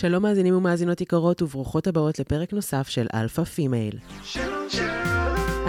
[0.00, 3.94] שלום מאזינים ומאזינות יקרות וברוכות הבאות לפרק נוסף של Alpha Female.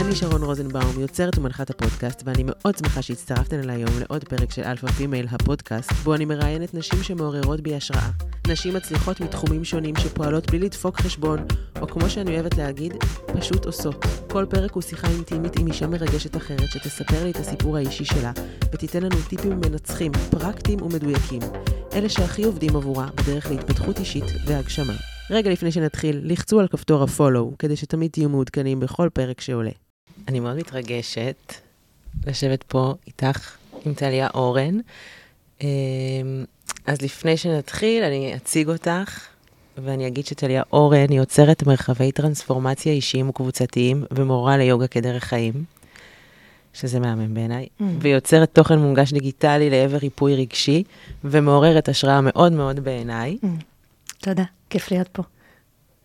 [0.05, 4.61] אני שרון רוזנבאום, יוצרת ומנחת הפודקאסט, ואני מאוד שמחה שהצטרפתן אליי היום לעוד פרק של
[4.63, 8.09] Alpha Female, הפודקאסט, בו אני מראיינת נשים שמעוררות בי השראה.
[8.47, 11.39] נשים מצליחות מתחומים שונים שפועלות בלי לדפוק חשבון,
[11.81, 12.93] או כמו שאני אוהבת להגיד,
[13.33, 14.05] פשוט עושות.
[14.29, 18.31] כל פרק הוא שיחה אינטימית עם אישה מרגשת אחרת, שתספר לי את הסיפור האישי שלה,
[18.73, 21.41] ותיתן לנו טיפים מנצחים, פרקטיים ומדויקים.
[21.93, 24.93] אלה שהכי עובדים עבורה בדרך להתפתחות אישית והגשמה.
[25.31, 29.71] רגע לפני שנתחיל, לחצו על כפתור ה-follow, כדי שתמיד תהיו מעודכנים בכל פרק שעולה.
[30.27, 31.53] אני מאוד מתרגשת
[32.27, 34.79] לשבת פה איתך, עם טליה אורן.
[35.61, 35.67] אמ,
[36.85, 39.27] אז לפני שנתחיל, אני אציג אותך,
[39.77, 45.53] ואני אגיד שטליה אורן היא יוצרת מרחבי טרנספורמציה אישיים וקבוצתיים, ומורה ליוגה כדרך חיים,
[46.73, 47.83] שזה מהמם בעיניי, mm.
[47.99, 50.83] ויוצרת תוכן מונגש דיגיטלי לעבר ריפוי רגשי,
[51.23, 53.37] ומעוררת השראה מאוד מאוד בעיניי.
[53.43, 53.47] Mm.
[54.17, 55.23] תודה, כיף להיות פה.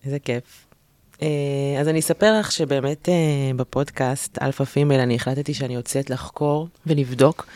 [0.04, 0.65] איזה כיף.
[1.22, 1.28] אה,
[1.80, 3.14] אז אני אספר לך שבאמת אה,
[3.56, 7.46] בפודקאסט Alpha Female אני החלטתי שאני יוצאת לחקור ולבדוק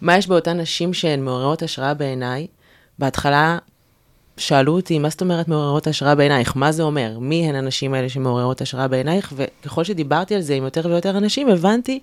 [0.00, 2.46] מה יש באותן נשים שהן מעוררות השראה בעיניי.
[2.98, 3.58] בהתחלה
[4.36, 6.56] שאלו אותי, מה זאת אומרת מעוררות השראה בעינייך?
[6.56, 7.18] מה זה אומר?
[7.18, 9.32] מי הן הנשים האלה שמעוררות השראה בעינייך?
[9.36, 12.00] וככל שדיברתי על זה עם יותר ויותר אנשים, הבנתי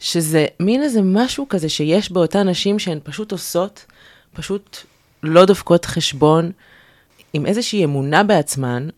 [0.00, 3.84] שזה מין איזה משהו כזה שיש באותן נשים שהן פשוט עושות,
[4.32, 4.76] פשוט
[5.22, 6.52] לא דופקות חשבון,
[7.32, 8.88] עם איזושהי אמונה בעצמן,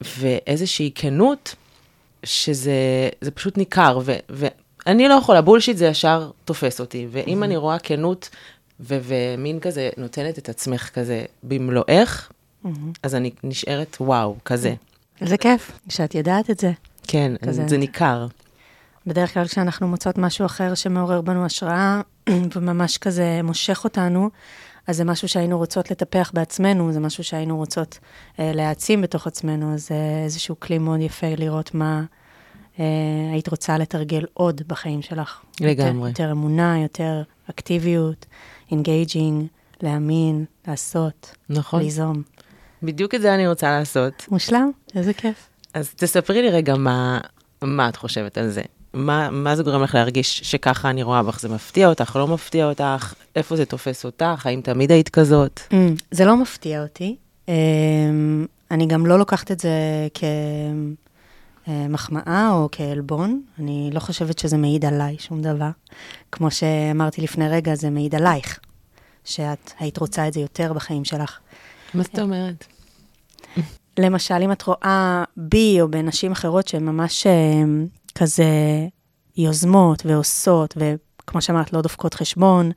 [0.00, 1.54] ואיזושהי כנות,
[2.24, 7.44] שזה פשוט ניכר, ו, ואני לא יכולה, בולשיט זה ישר תופס אותי, ואם mm-hmm.
[7.44, 8.28] אני רואה כנות
[8.80, 12.30] ו- ומין כזה נותנת את עצמך כזה במלואך,
[12.64, 12.68] mm-hmm.
[13.02, 14.74] אז אני נשארת וואו, כזה.
[15.20, 16.72] איזה כיף שאת יודעת את זה.
[17.06, 17.68] כן, כזה.
[17.68, 18.26] זה ניכר.
[19.06, 22.00] בדרך כלל כשאנחנו מוצאות משהו אחר שמעורר בנו השראה,
[22.56, 24.30] וממש כזה מושך אותנו,
[24.86, 27.98] אז זה משהו שהיינו רוצות לטפח בעצמנו, זה משהו שהיינו רוצות
[28.38, 32.04] אה, להעצים בתוך עצמנו, אז זה אה, איזשהו כלי מאוד יפה לראות מה
[32.78, 32.84] אה,
[33.32, 35.40] היית רוצה לתרגל עוד בחיים שלך.
[35.60, 36.08] לגמרי.
[36.08, 38.26] יותר, יותר אמונה, יותר אקטיביות,
[38.70, 39.46] engaging,
[39.82, 41.82] להאמין, לעשות, נכון.
[41.82, 42.22] ליזום.
[42.82, 44.26] בדיוק את זה אני רוצה לעשות.
[44.30, 45.48] מושלם, איזה כיף.
[45.74, 47.20] אז תספרי לי רגע מה,
[47.62, 48.62] מה את חושבת על זה.
[48.94, 51.40] מה, מה זה גורם לך להרגיש שככה אני רואה בך?
[51.40, 53.14] זה מפתיע אותך, לא מפתיע אותך?
[53.36, 54.46] איפה זה תופס אותך?
[54.46, 55.60] האם תמיד היית כזאת?
[55.70, 55.74] Mm,
[56.10, 57.16] זה לא מפתיע אותי.
[57.46, 57.50] Um,
[58.70, 59.70] אני גם לא לוקחת את זה
[61.66, 63.42] כמחמאה או כעלבון.
[63.58, 65.70] אני לא חושבת שזה מעיד עליי שום דבר.
[66.32, 68.58] כמו שאמרתי לפני רגע, זה מעיד עלייך,
[69.24, 71.38] שאת היית רוצה את זה יותר בחיים שלך.
[71.94, 72.64] מה זאת אומרת?
[73.98, 77.26] למשל, אם את רואה בי או בנשים אחרות שהן ממש
[78.10, 78.44] כזה
[79.36, 82.70] יוזמות ועושות, וכמו שאמרת, לא דופקות חשבון.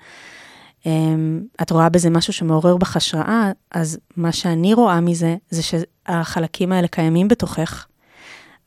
[0.85, 6.71] אמ, את רואה בזה משהו שמעורר בך השראה, אז מה שאני רואה מזה, זה שהחלקים
[6.71, 7.85] האלה קיימים בתוכך,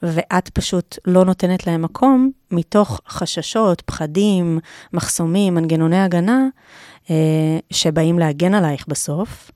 [0.03, 4.59] ואת פשוט לא נותנת להם מקום מתוך חששות, פחדים,
[4.93, 6.47] מחסומים, מנגנוני הגנה,
[7.10, 9.50] אה, שבאים להגן עלייך בסוף,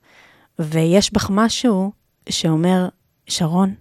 [0.59, 1.92] ויש בך משהו
[2.28, 2.88] שאומר,
[3.27, 3.75] שרון,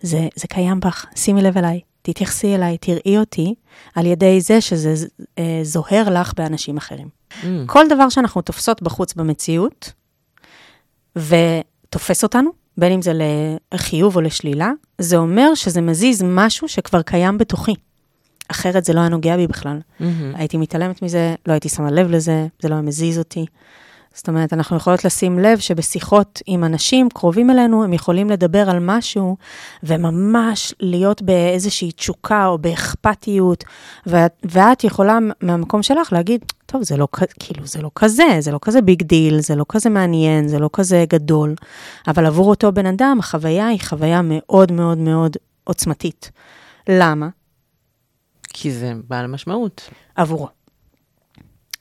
[0.00, 3.54] זה, זה קיים בך, שימי לב אליי, תתייחסי אליי, תראי אותי,
[3.94, 4.94] על ידי זה שזה
[5.38, 7.08] אה, זוהר לך באנשים אחרים.
[7.42, 7.46] Mm.
[7.66, 9.92] כל דבר שאנחנו תופסות בחוץ במציאות,
[11.16, 13.12] ותופס אותנו, בין אם זה
[13.74, 17.74] לחיוב או לשלילה, זה אומר שזה מזיז משהו שכבר קיים בתוכי.
[18.48, 19.78] אחרת זה לא היה נוגע בי בכלל.
[20.00, 20.04] Mm-hmm.
[20.34, 23.46] הייתי מתעלמת מזה, לא הייתי שמה לב לזה, זה לא היה מזיז אותי.
[24.14, 28.78] זאת אומרת, אנחנו יכולות לשים לב שבשיחות עם אנשים קרובים אלינו, הם יכולים לדבר על
[28.80, 29.36] משהו,
[29.82, 33.64] וממש להיות באיזושהי תשוקה או באכפתיות,
[34.06, 37.08] ואת, ואת יכולה מהמקום שלך להגיד, טוב, זה לא,
[37.40, 40.70] כאילו, זה לא כזה, זה לא כזה big deal, זה לא כזה מעניין, זה לא
[40.72, 41.54] כזה גדול,
[42.06, 46.30] אבל עבור אותו בן אדם, החוויה היא חוויה מאוד מאוד מאוד עוצמתית.
[46.88, 47.28] למה?
[48.48, 49.90] כי זה בעל משמעות.
[50.16, 50.61] עבורו.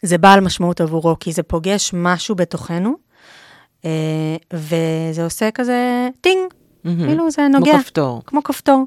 [0.02, 2.96] זה בעל משמעות עבורו, כי זה פוגש משהו בתוכנו,
[3.86, 6.54] אה, וזה עושה כזה טינג.
[6.84, 7.72] כאילו זה נוגע.
[7.72, 8.22] כמו כפתור.
[8.26, 8.86] כמו כפתור.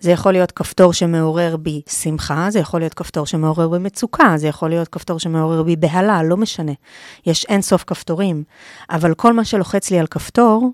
[0.00, 4.48] זה יכול להיות כפתור שמעורר בי שמחה, זה יכול להיות כפתור שמעורר בי מצוקה, זה
[4.48, 6.72] יכול להיות כפתור שמעורר בי בהלה, לא משנה.
[7.26, 8.44] יש אין סוף כפתורים,
[8.90, 10.70] אבל כל מה שלוחץ לי על כפתור,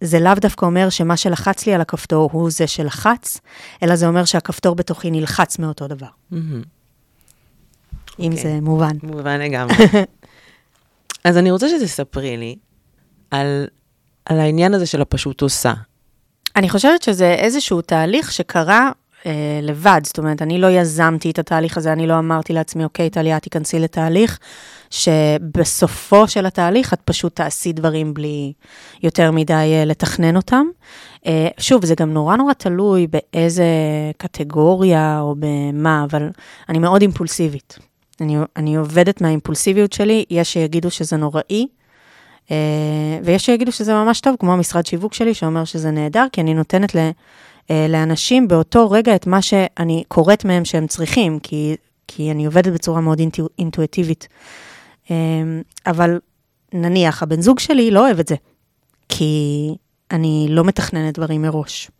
[0.00, 3.40] זה לאו דווקא אומר שמה שלחץ לי על הכפתור הוא זה שלחץ,
[3.82, 6.06] אלא זה אומר שהכפתור בתוכי נלחץ מאותו דבר.
[6.32, 6.73] Mm-hmm.
[8.18, 8.36] אם okay.
[8.36, 8.42] אוקיי.
[8.42, 8.96] זה מובן.
[9.02, 9.74] מובן לגמרי.
[11.24, 12.56] אז אני רוצה שתספרי לי
[13.30, 13.66] על,
[14.26, 15.72] על העניין הזה של הפשוט עושה.
[16.56, 18.90] אני חושבת שזה איזשהו תהליך שקרה
[19.26, 23.10] אה, לבד, זאת אומרת, אני לא יזמתי את התהליך הזה, אני לא אמרתי לעצמי, אוקיי,
[23.10, 24.38] טליה, תיכנסי לתהליך,
[24.90, 28.52] שבסופו של התהליך את פשוט תעשי דברים בלי
[29.02, 30.66] יותר מדי אה, לתכנן אותם.
[31.26, 33.64] אה, שוב, זה גם נורא נורא תלוי באיזה
[34.16, 36.28] קטגוריה או במה, אבל
[36.68, 37.78] אני מאוד אימפולסיבית.
[38.20, 41.66] אני, אני עובדת מהאימפולסיביות שלי, יש שיגידו שזה נוראי,
[42.50, 42.56] אה,
[43.24, 46.94] ויש שיגידו שזה ממש טוב, כמו המשרד שיווק שלי, שאומר שזה נהדר, כי אני נותנת
[46.94, 47.10] ל...
[47.70, 51.76] אה, לאנשים באותו רגע את מה שאני קוראת מהם שהם צריכים, כי,
[52.08, 54.28] כי אני עובדת בצורה מאוד אינטו, אינטואיטיבית.
[55.10, 55.16] אה,
[55.86, 56.20] אבל
[56.72, 58.34] נניח, הבן זוג שלי לא אוהב את זה,
[59.08, 59.74] כי
[60.10, 61.90] אני לא מתכננת דברים מראש.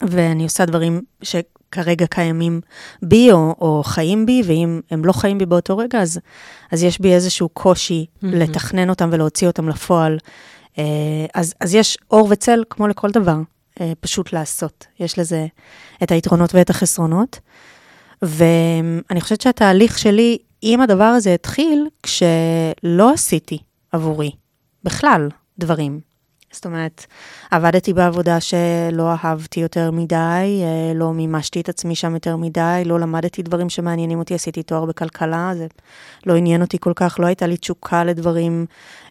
[0.00, 1.02] ואני עושה דברים
[1.74, 2.60] שכרגע קיימים
[3.02, 6.20] בי או, או חיים בי, ואם הם לא חיים בי באותו רגע, אז,
[6.72, 8.26] אז יש בי איזשהו קושי mm-hmm.
[8.26, 10.18] לתכנן אותם ולהוציא אותם לפועל.
[10.78, 10.84] אה,
[11.34, 13.36] אז, אז יש אור וצל כמו לכל דבר.
[13.80, 14.86] אה, פשוט לעשות.
[15.00, 15.46] יש לזה
[16.02, 17.40] את היתרונות ואת החסרונות.
[18.22, 23.58] ואני חושבת שהתהליך שלי עם הדבר הזה התחיל כשלא עשיתי
[23.92, 24.30] עבורי
[24.84, 25.28] בכלל
[25.58, 26.11] דברים.
[26.52, 27.06] זאת אומרת,
[27.50, 33.00] עבדתי בעבודה שלא אהבתי יותר מדי, אה, לא מימשתי את עצמי שם יותר מדי, לא
[33.00, 35.66] למדתי דברים שמעניינים אותי, עשיתי תואר בכלכלה, זה
[36.26, 38.66] לא עניין אותי כל כך, לא הייתה לי תשוקה לדברים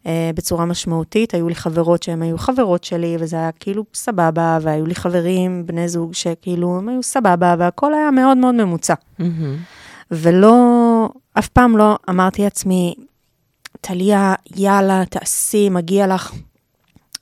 [0.05, 1.33] אה, בצורה משמעותית.
[1.33, 5.89] היו לי חברות שהן היו חברות שלי, וזה היה כאילו סבבה, והיו לי חברים, בני
[5.89, 8.93] זוג, שכאילו הם היו סבבה, והכל היה מאוד מאוד ממוצע.
[8.93, 9.23] Mm-hmm.
[10.11, 11.09] ולא,
[11.39, 12.95] אף פעם לא אמרתי לעצמי,
[13.81, 16.33] טליה, יאללה, תעשי, מגיע לך.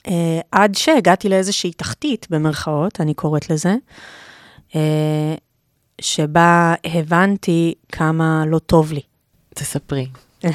[0.07, 0.11] Uh,
[0.51, 3.75] עד שהגעתי לאיזושהי תחתית, במרכאות, אני קוראת לזה,
[4.69, 4.75] uh,
[6.01, 9.01] שבה הבנתי כמה לא טוב לי.
[9.55, 10.07] תספרי.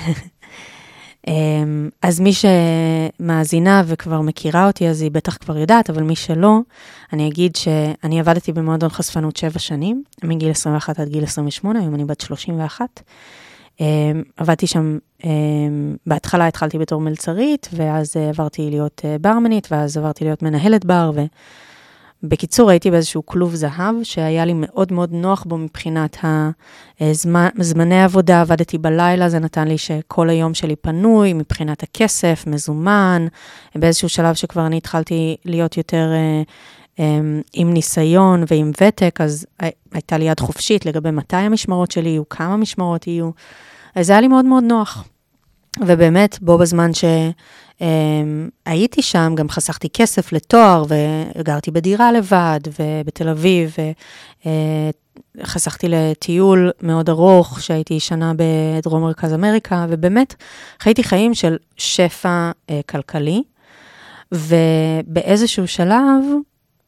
[1.29, 6.59] אמ, אז מי שמאזינה וכבר מכירה אותי, אז היא בטח כבר יודעת, אבל מי שלא,
[7.13, 12.05] אני אגיד שאני עבדתי במועדון חשפנות שבע שנים, מגיל 21 עד גיל 28, היום אני
[12.05, 13.03] בת 31.
[13.81, 13.87] אמ,
[14.37, 14.99] עבדתי שם,
[16.07, 21.25] בהתחלה התחלתי בתור מלצרית, ואז עברתי להיות אה, ברמנית, ואז עברתי להיות מנהלת בר, ו...
[22.29, 26.17] בקיצור, הייתי באיזשהו כלוב זהב, שהיה לי מאוד מאוד נוח בו מבחינת
[27.01, 33.27] הזמן, זמני עבודה, עבדתי בלילה, זה נתן לי שכל היום שלי פנוי, מבחינת הכסף, מזומן,
[33.75, 36.43] באיזשהו שלב שכבר אני התחלתי להיות יותר אה,
[36.99, 37.21] אה,
[37.53, 39.47] עם ניסיון ועם ותק, אז
[39.93, 43.31] הייתה לי יד חופשית לגבי מתי המשמרות שלי יהיו, כמה משמרות יהיו,
[43.95, 45.05] אז זה היה לי מאוד מאוד נוח.
[45.81, 46.91] ובאמת, בו בזמן
[48.67, 53.77] שהייתי שם, גם חסכתי כסף לתואר, וגרתי בדירה לבד, ובתל אביב,
[55.37, 60.35] וחסכתי לטיול מאוד ארוך, שהייתי שנה בדרום מרכז אמריקה, ובאמת,
[60.81, 63.43] חייתי חיים של שפע אה, כלכלי,
[64.33, 66.25] ובאיזשהו שלב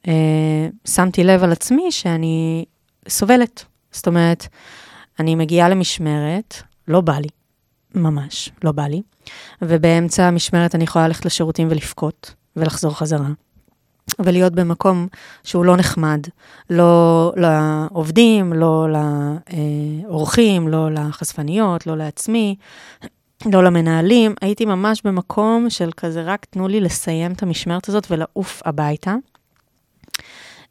[0.09, 2.65] אה, שמתי לב על עצמי שאני
[3.09, 3.65] סובלת.
[3.93, 4.47] זאת אומרת,
[5.21, 7.36] אני מגיעה למשמרת, לא בא לי.
[7.97, 9.03] ממש, לא בא לי.
[9.63, 13.29] ובאמצע המשמרת אני יכולה ללכת לשירותים ולבכות, ולחזור חזרה.
[14.19, 15.07] ולהיות במקום
[15.45, 16.21] שהוא לא נחמד,
[16.71, 18.87] לא לעובדים, לא
[20.09, 22.57] לאורחים, לא לחשפניות, לא לעצמי,
[23.47, 24.35] לא למנהלים.
[24.41, 29.15] הייתי ממש במקום של כזה, רק תנו לי לסיים את המשמרת הזאת ולעוף הביתה.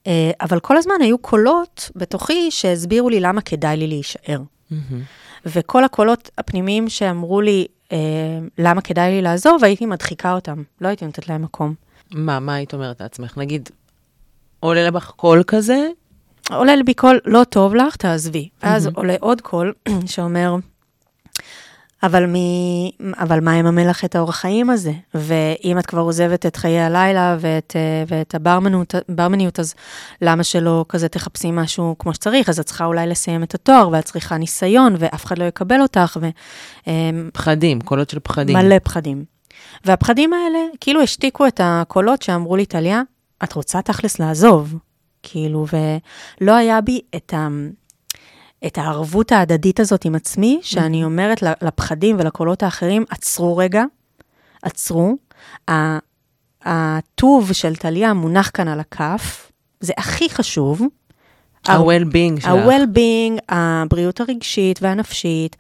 [0.07, 4.39] אה, אבל כל הזמן היו קולות בתוכי שהסבירו לי למה כדאי לי להישאר.
[4.72, 4.75] Mm-hmm.
[5.45, 7.97] וכל הקולות הפנימיים שאמרו לי אה,
[8.57, 11.74] למה כדאי לי לעזוב, הייתי מדחיקה אותם, לא הייתי נותנת להם מקום.
[12.12, 13.38] מה, מה היית אומרת לעצמך?
[13.38, 13.69] נגיד,
[14.60, 15.88] עולה לך קול כזה?
[16.51, 18.50] עולה לי קול, לא טוב לך, תעזבי.
[18.50, 18.67] Mm-hmm.
[18.67, 19.74] אז עולה עוד קול
[20.05, 20.55] שאומר,
[22.05, 22.35] אבל, מ...
[23.13, 24.91] אבל מה יממן לך את האורח חיים הזה?
[25.13, 29.75] ואם את כבר עוזבת את חיי הלילה ואת, אה, ואת הברמניות, אז
[30.21, 32.50] למה שלא כזה תחפשי משהו כמו שצריך?
[32.50, 36.17] אז את צריכה אולי לסיים את התואר, ואת צריכה ניסיון, ואף אחד לא יקבל אותך.
[36.21, 36.29] ו...
[36.88, 38.57] אמ, פחדים, קולות של פחדים.
[38.57, 39.25] מלא פחדים.
[39.85, 43.01] והפחדים האלה כאילו השתיקו את הקולות שאמרו לי, טליה,
[43.43, 44.75] את רוצה תכלס לעזוב.
[45.24, 45.65] כאילו,
[46.41, 47.47] ולא היה בי את ה...
[48.67, 51.03] את הערבות ההדדית הזאת עם עצמי, שאני.
[51.03, 53.83] אומרת לפחדים ולקולות האחרים, עצרו רגע,
[54.62, 55.15] עצרו.
[56.62, 60.81] הטוב של טליה מונח כאן על הכף, זה הכי חשוב,
[61.69, 62.50] ה-well-being שלך.
[62.50, 65.55] ה-well-being, הבריאות הרגשית והנפשית,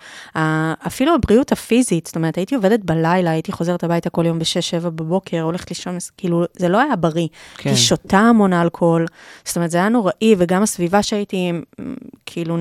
[0.87, 5.41] אפילו הבריאות הפיזית, זאת אומרת, הייתי עובדת בלילה, הייתי חוזרת הביתה כל יום ב-6-7 בבוקר,
[5.41, 7.27] הולכת לישון, כאילו, זה לא היה בריא.
[7.57, 7.69] כן.
[7.69, 9.05] הייתי שותה המון אלכוהול,
[9.45, 11.51] זאת אומרת, זה היה נוראי, וגם הסביבה שהייתי,
[12.25, 12.57] כאילו,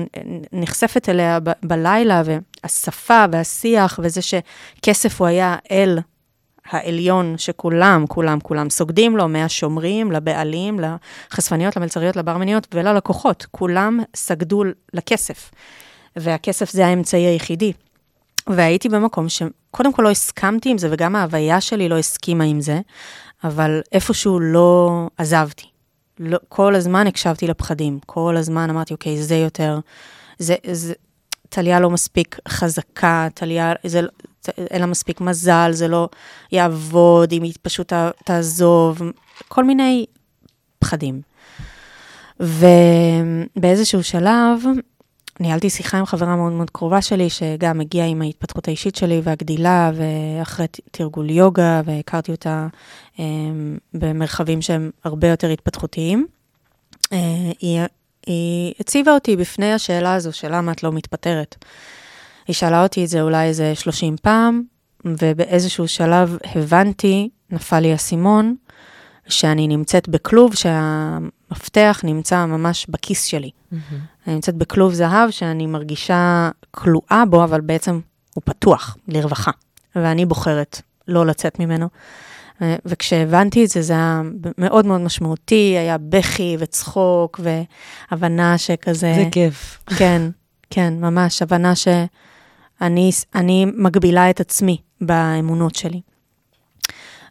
[0.53, 5.99] נחשפת אליה ב- בלילה, והשפה והשיח, וזה שכסף הוא היה אל
[6.69, 10.79] העליון שכולם, כולם, כולם סוגדים לו, מהשומרים, לבעלים,
[11.31, 13.45] לחשפניות, למלצריות, לברמניות וללקוחות.
[13.51, 15.51] כולם סגדו לכסף.
[16.15, 17.73] והכסף זה האמצעי היחידי.
[18.47, 22.79] והייתי במקום שקודם כל לא הסכמתי עם זה, וגם ההוויה שלי לא הסכימה עם זה,
[23.43, 25.65] אבל איפשהו לא עזבתי.
[26.19, 29.79] לא, כל הזמן הקשבתי לפחדים, כל הזמן אמרתי, אוקיי, זה יותר,
[30.37, 30.93] זה, זה,
[31.49, 34.01] טליה לא מספיק חזקה, טליה, זה,
[34.57, 36.09] אין לה מספיק מזל, זה לא
[36.51, 37.93] יעבוד, אם היא פשוט
[38.25, 39.01] תעזוב,
[39.47, 40.05] כל מיני
[40.79, 41.21] פחדים.
[42.39, 44.63] ובאיזשהו שלב,
[45.39, 49.91] ניהלתי שיחה עם חברה מאוד מאוד קרובה שלי, שגם הגיעה עם ההתפתחות האישית שלי והגדילה,
[49.95, 52.67] ואחרי תרגול יוגה, והכרתי אותה
[53.15, 53.19] um,
[53.93, 56.27] במרחבים שהם הרבה יותר התפתחותיים.
[57.05, 57.07] Uh,
[57.59, 57.81] היא,
[58.25, 61.55] היא הציבה אותי בפני השאלה הזו, של למה את לא מתפטרת.
[62.47, 64.61] היא שאלה אותי את זה אולי איזה 30 פעם,
[65.05, 68.55] ובאיזשהו שלב הבנתי, נפל לי האסימון,
[69.27, 73.49] שאני נמצאת בכלוב שהמפתח נמצא ממש בכיס שלי.
[73.49, 73.75] Mm-hmm.
[74.27, 77.99] אני נמצאת בכלוב זהב שאני מרגישה כלואה בו, אבל בעצם
[78.33, 79.51] הוא פתוח לרווחה,
[79.95, 81.87] ואני בוחרת לא לצאת ממנו.
[82.61, 84.21] וכשהבנתי את זה, זה היה
[84.57, 89.13] מאוד מאוד משמעותי, היה בכי וצחוק והבנה שכזה...
[89.15, 89.83] זה כיף.
[89.97, 90.21] כן,
[90.69, 91.73] כן, ממש, הבנה
[92.81, 96.01] שאני מגבילה את עצמי באמונות שלי.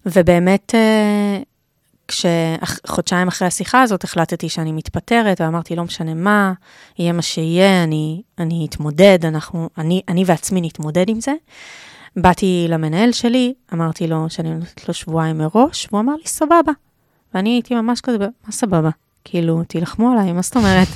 [0.07, 1.39] ובאמת, אה,
[2.09, 6.53] כשחודשיים אחרי השיחה הזאת החלטתי שאני מתפטרת, ואמרתי, לא משנה מה,
[6.99, 11.33] יהיה מה שיהיה, אני, אני אתמודד, אנחנו, אני, אני ועצמי נתמודד עם זה.
[12.17, 16.73] באתי למנהל שלי, אמרתי לו שאני נותנת לו שבועיים מראש, והוא אמר לי, סבבה.
[17.35, 18.91] ואני הייתי ממש כזה, מה סבבה?
[19.25, 20.89] כאילו, תילחמו עליי, מה זאת אומרת?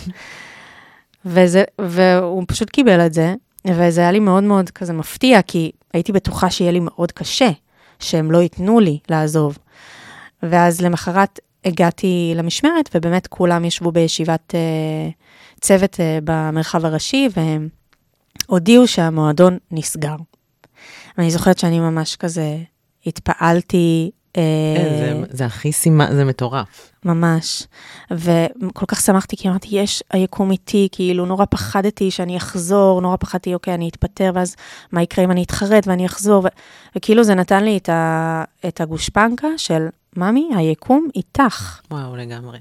[1.24, 3.34] וזה, והוא פשוט קיבל את זה,
[3.66, 7.50] וזה היה לי מאוד מאוד כזה מפתיע, כי הייתי בטוחה שיהיה לי מאוד קשה,
[7.98, 9.58] שהם לא ייתנו לי לעזוב.
[10.42, 17.68] ואז למחרת הגעתי למשמרת, ובאמת כולם ישבו בישיבת uh, צוות uh, במרחב הראשי, והם
[18.46, 20.16] הודיעו שהמועדון נסגר.
[21.18, 22.58] ואני זוכרת שאני ממש כזה
[23.06, 24.10] התפעלתי.
[24.37, 24.42] אה,
[24.76, 26.92] כן, זה, זה הכי סימן, זה מטורף.
[27.04, 27.66] ממש.
[28.11, 33.54] וכל כך שמחתי, כי אמרתי, יש היקום איתי, כאילו, נורא פחדתי שאני אחזור, נורא פחדתי,
[33.54, 34.56] אוקיי, אני אתפטר, ואז
[34.92, 36.49] מה יקרה אם אני אתחרט ואני אחזור, ו...
[36.97, 38.44] וכאילו זה נתן לי את, ה...
[38.68, 41.80] את הגושפנקה של, ממי, היקום איתך.
[41.90, 42.58] וואו, לגמרי.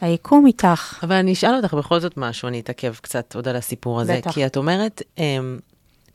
[0.00, 0.98] היקום איתך.
[1.02, 4.16] אבל אני אשאל אותך בכל זאת משהו, אני אתעכב קצת עוד על הסיפור הזה.
[4.16, 4.32] בטח.
[4.32, 5.58] כי את אומרת, אמ,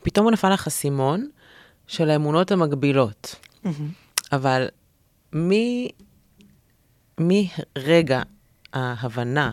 [0.02, 1.28] פתאום נפל לך אסימון
[1.86, 3.34] של האמונות המקבילות.
[3.64, 3.68] Mm-hmm.
[4.32, 4.68] אבל
[7.18, 8.22] מרגע
[8.72, 9.50] ההבנה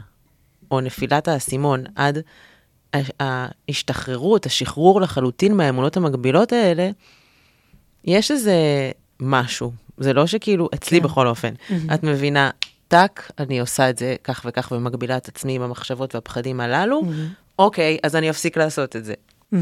[0.71, 2.19] או נפילת האסימון עד
[3.19, 6.89] ההשתחררות, השחרור לחלוטין מהאמונות המקבילות האלה,
[8.05, 8.55] יש איזה
[9.19, 9.71] משהו.
[9.97, 11.03] זה לא שכאילו, אצלי כן.
[11.03, 11.93] בכל אופן, mm-hmm.
[11.93, 12.49] את מבינה,
[12.87, 17.59] טאק, אני עושה את זה כך וכך ומגבילה את עצמי עם המחשבות והפחדים הללו, mm-hmm.
[17.59, 19.13] אוקיי, אז אני אפסיק לעשות את זה.
[19.53, 19.57] Mm-hmm.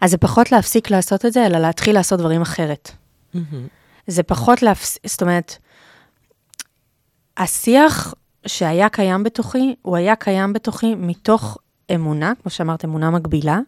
[0.00, 2.90] אז זה פחות להפסיק לעשות את זה, אלא להתחיל לעשות דברים אחרת.
[3.34, 3.38] Mm-hmm.
[4.06, 5.56] זה פחות להפסיק, זאת אומרת,
[7.36, 8.14] השיח
[8.46, 11.58] שהיה קיים בתוכי, הוא היה קיים בתוכי מתוך
[11.94, 13.58] אמונה, כמו שאמרת, אמונה מגבילה,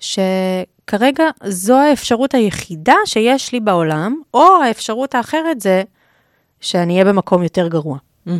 [0.00, 5.82] שכרגע זו האפשרות היחידה שיש לי בעולם, או האפשרות האחרת זה
[6.60, 7.98] שאני אהיה במקום יותר גרוע.
[8.26, 8.30] Mm-hmm.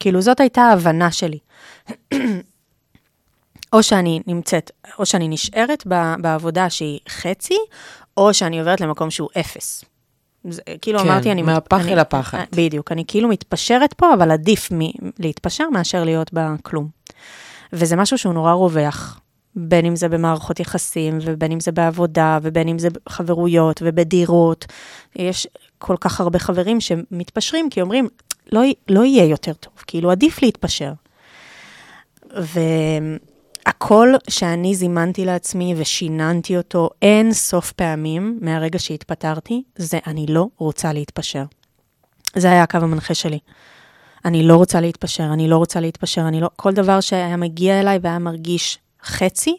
[0.00, 1.38] כאילו, זאת הייתה ההבנה שלי.
[3.72, 5.86] או שאני נמצאת, או שאני נשארת
[6.20, 7.58] בעבודה שהיא חצי,
[8.16, 9.84] או שאני עוברת למקום שהוא אפס.
[10.44, 11.42] זה, כאילו כן, אמרתי, אני...
[11.42, 12.38] מהפח אל הפחד.
[12.38, 16.88] אה, בדיוק, אני כאילו מתפשרת פה, אבל עדיף מ- להתפשר מאשר להיות בכלום.
[17.72, 19.20] וזה משהו שהוא נורא רווח,
[19.56, 24.66] בין אם זה במערכות יחסים, ובין אם זה בעבודה, ובין אם זה בחברויות ובדירות.
[25.16, 25.46] יש
[25.78, 28.08] כל כך הרבה חברים שמתפשרים כי אומרים,
[28.52, 30.92] לא, לא יהיה יותר טוב, כאילו עדיף להתפשר.
[33.66, 40.92] והכל שאני זימנתי לעצמי ושיננתי אותו אין סוף פעמים מהרגע שהתפטרתי, זה אני לא רוצה
[40.92, 41.44] להתפשר.
[42.36, 43.38] זה היה הקו המנחה שלי.
[44.24, 46.50] אני לא רוצה להתפשר, אני לא רוצה להתפשר, אני לא...
[46.56, 49.56] כל דבר שהיה מגיע אליי והיה מרגיש חצי.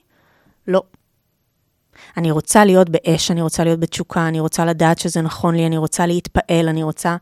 [2.18, 5.78] אני רוצה להיות באש, אני רוצה להיות בתשוקה, אני רוצה לדעת שזה נכון לי, אני
[5.78, 7.16] רוצה להתפעל, אני רוצה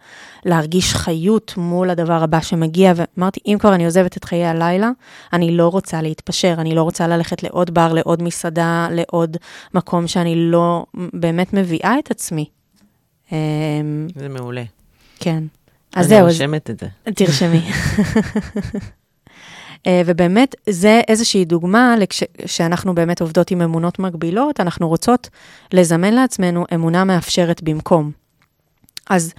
[0.45, 4.89] להרגיש חיות מול הדבר הבא שמגיע, ואמרתי, אם כבר אני עוזבת את חיי הלילה,
[5.33, 9.37] אני לא רוצה להתפשר, אני לא רוצה ללכת לעוד בר, לעוד מסעדה, לעוד
[9.73, 12.45] מקום שאני לא באמת מביאה את עצמי.
[14.15, 14.63] זה מעולה.
[15.19, 15.43] כן.
[15.95, 16.17] אז זהו.
[16.17, 16.87] אני רושמת את זה.
[17.15, 17.61] תרשמי.
[19.87, 21.95] אה, ובאמת, זה איזושהי דוגמה
[22.45, 25.29] כשאנחנו באמת עובדות עם אמונות מגבילות, אנחנו רוצות
[25.73, 28.11] לזמן לעצמנו אמונה מאפשרת במקום.
[29.09, 29.33] אז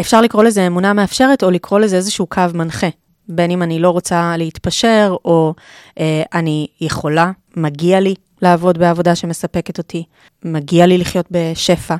[0.00, 2.88] אפשר לקרוא לזה אמונה מאפשרת, או לקרוא לזה איזשהו קו מנחה.
[3.28, 5.54] בין אם אני לא רוצה להתפשר, או
[6.00, 10.04] אה, אני יכולה, מגיע לי לעבוד בעבודה שמספקת אותי,
[10.44, 11.96] מגיע לי לחיות בשפע,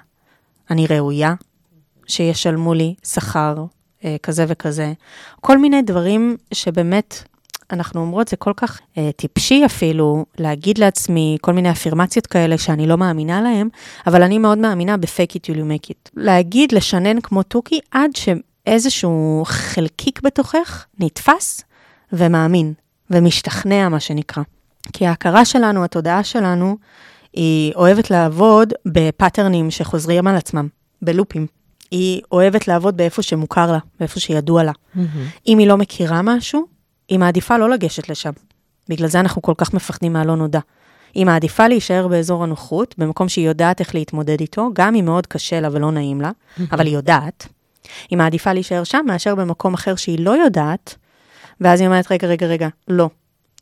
[0.70, 1.34] אני ראויה
[2.06, 3.64] שישלמו לי שכר
[4.04, 4.92] אה, כזה וכזה.
[5.40, 7.22] כל מיני דברים שבאמת,
[7.73, 12.87] אנחנו אומרות, זה כל כך אה, טיפשי אפילו להגיד לעצמי כל מיני אפירמציות כאלה שאני
[12.87, 13.68] לא מאמינה להם,
[14.06, 16.11] אבל אני מאוד מאמינה ב-fake it till you make it.
[16.14, 21.61] להגיד, לשנן כמו תוכי עד שאיזשהו חלקיק בתוכך נתפס
[22.12, 22.73] ומאמין
[23.11, 24.42] ומשתכנע, מה שנקרא.
[24.92, 26.76] כי ההכרה שלנו, התודעה שלנו,
[27.32, 30.68] היא אוהבת לעבוד בפאטרנים שחוזרים על עצמם,
[31.02, 31.46] בלופים.
[31.90, 34.73] היא אוהבת לעבוד באיפה שמוכר לה, באיפה שידוע לה.
[34.73, 35.00] Mm-hmm.
[35.46, 36.66] אם היא לא מכירה משהו,
[37.08, 38.30] היא מעדיפה לא לגשת לשם.
[38.88, 40.60] בגלל זה אנחנו כל כך מפחדים מהלא נודע.
[41.14, 45.60] היא מעדיפה להישאר באזור הנוחות, במקום שהיא יודעת איך להתמודד איתו, גם אם מאוד קשה
[45.60, 46.30] לה ולא נעים לה.
[46.72, 47.48] אבל היא יודעת.
[48.10, 50.96] היא מעדיפה להישאר שם מאשר במקום אחר שהיא לא יודעת,
[51.60, 53.08] ואז היא אומרת, רגע, רגע, רגע, לא.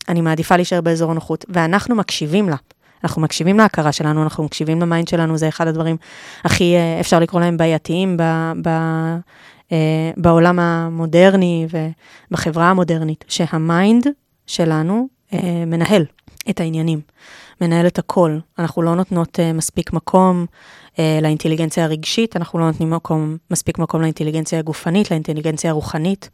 [0.08, 2.56] אני מעדיפה להישאר באזור הנוחות, ואנחנו מקשיבים לה.
[3.04, 5.96] אנחנו מקשיבים להכרה שלנו, אנחנו מקשיבים ל mind שלנו, זה אחד הדברים
[6.44, 8.22] הכי, אה, אפשר לקרוא להם בעייתיים ב,
[8.62, 8.70] ב,
[10.16, 11.66] בעולם המודרני
[12.30, 14.06] ובחברה המודרנית, שה mind
[14.46, 16.04] שלנו אה, מנהל
[16.50, 17.00] את העניינים,
[17.60, 18.38] מנהל את הכל.
[18.58, 20.46] אנחנו לא נותנות מספיק מקום
[20.98, 26.30] אה, לאינטליגנציה הרגשית, אנחנו לא נותנים מקום, מספיק מקום לאינטליגנציה הגופנית, לאינטליגנציה הרוחנית,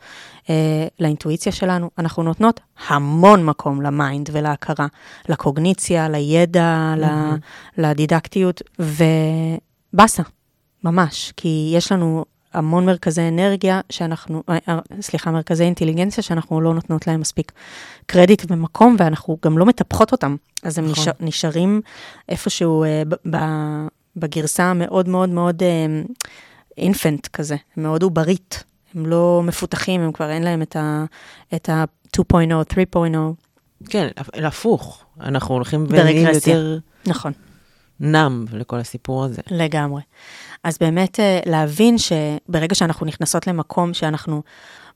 [0.50, 1.90] אה, לאינטואיציה שלנו.
[1.98, 4.86] אנחנו נותנות המון מקום ל mind ולהכרה,
[5.28, 7.78] לקוגניציה, לידע, mm-hmm.
[7.78, 8.62] לדידקטיות,
[9.92, 10.22] ובאסה,
[10.84, 17.06] ממש, כי יש לנו המון מרכזי אנרגיה שאנחנו, אה, סליחה, מרכזי אינטליגנציה שאנחנו לא נותנות
[17.06, 17.52] להם מספיק
[18.06, 20.36] קרדיט ומקום, ואנחנו גם לא מטפחות אותם.
[20.62, 21.02] אז הם נכון.
[21.02, 21.80] נשאר, נשארים
[22.28, 23.38] איפשהו ב, ב,
[24.16, 25.62] בגרסה המאוד מאוד מאוד
[26.78, 28.64] אינפנט uh, כזה, מאוד עוברית.
[28.94, 30.62] הם לא מפותחים, הם כבר אין להם
[31.54, 32.20] את ה-2.0,
[32.94, 32.96] 3.0.
[33.88, 36.78] כן, הפוך, אנחנו הולכים ונהיים יותר...
[37.06, 37.32] נכון.
[38.00, 39.42] נם לכל הסיפור הזה.
[39.50, 40.02] לגמרי.
[40.64, 44.42] אז באמת אה, להבין שברגע שאנחנו נכנסות למקום שאנחנו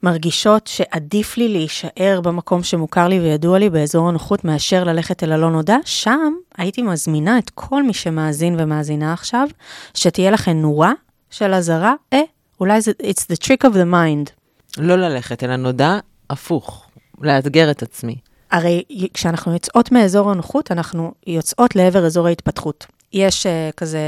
[0.03, 5.51] מרגישות שעדיף לי להישאר במקום שמוכר לי וידוע לי באזור הנוחות מאשר ללכת אל הלא
[5.51, 9.49] נודע, שם הייתי מזמינה את כל מי שמאזין ומאזינה עכשיו,
[9.95, 10.93] שתהיה לכם נורה
[11.31, 12.21] של אזהרה, אה,
[12.61, 14.31] אולי זה, it's the trick of the mind.
[14.79, 15.99] לא ללכת אל הנודע,
[16.31, 16.87] הפוך,
[17.21, 18.17] לאתגר את עצמי.
[18.51, 18.83] הרי
[19.15, 22.87] כשאנחנו יוצאות מאזור הנוחות, אנחנו יוצאות לעבר אזור ההתפתחות.
[23.13, 23.99] יש uh, כזה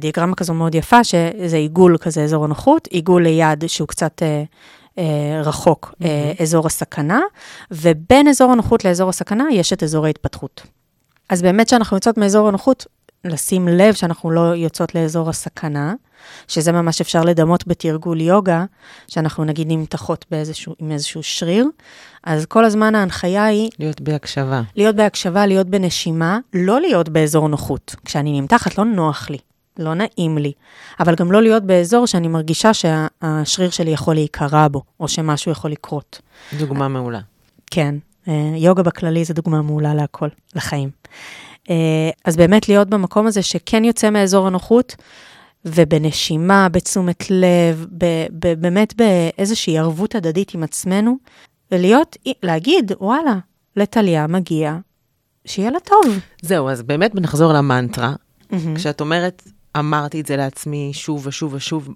[0.00, 5.00] דיאגרמה כזו מאוד יפה, שזה עיגול כזה אזור הנוחות, עיגול ליד שהוא קצת uh, uh,
[5.44, 6.42] רחוק, mm-hmm.
[6.42, 7.20] אזור הסכנה,
[7.70, 10.62] ובין אזור הנוחות לאזור הסכנה יש את אזור ההתפתחות.
[11.28, 12.86] אז באמת כשאנחנו יוצאות מאזור הנוחות,
[13.24, 15.94] לשים לב שאנחנו לא יוצאות לאזור הסכנה,
[16.48, 18.64] שזה ממש אפשר לדמות בתרגול יוגה,
[19.08, 21.66] שאנחנו נגיד נמתחות באיזשהו, עם איזשהו שריר,
[22.24, 23.70] אז כל הזמן ההנחיה היא...
[23.78, 24.62] להיות בהקשבה.
[24.76, 27.94] להיות בהקשבה, להיות בנשימה, לא להיות באזור נוחות.
[28.04, 29.38] כשאני נמתחת, לא נוח לי,
[29.78, 30.52] לא נעים לי,
[31.00, 35.70] אבל גם לא להיות באזור שאני מרגישה שהשריר שלי יכול להיקרע בו, או שמשהו יכול
[35.70, 36.20] לקרות.
[36.58, 37.20] דוגמה מעולה.
[37.70, 37.94] כן,
[38.28, 40.90] אה, יוגה בכללי זה דוגמה מעולה להכל, לחיים.
[41.70, 44.96] אה, אז באמת להיות במקום הזה שכן יוצא מאזור הנוחות,
[45.64, 51.16] ובנשימה, בתשומת לב, ב, ב, באמת באיזושהי ערבות הדדית עם עצמנו,
[51.72, 53.38] ולהיות, להגיד, וואלה,
[53.76, 54.76] לטליה מגיע,
[55.44, 56.18] שיהיה לה טוב.
[56.42, 58.14] זהו, אז באמת נחזור למנטרה.
[58.42, 58.54] Mm-hmm.
[58.76, 59.42] כשאת אומרת,
[59.78, 61.88] אמרתי את זה לעצמי שוב ושוב ושוב,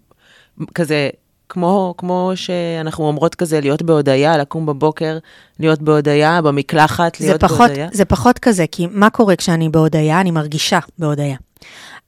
[0.74, 1.10] כזה,
[1.48, 5.18] כמו, כמו שאנחנו אומרות כזה, להיות בהודיה, לקום בבוקר,
[5.60, 7.88] להיות בהודיה, במקלחת, להיות פחות, בהודיה.
[7.92, 10.20] זה פחות כזה, כי מה קורה כשאני בהודיה?
[10.20, 11.36] אני מרגישה בהודיה.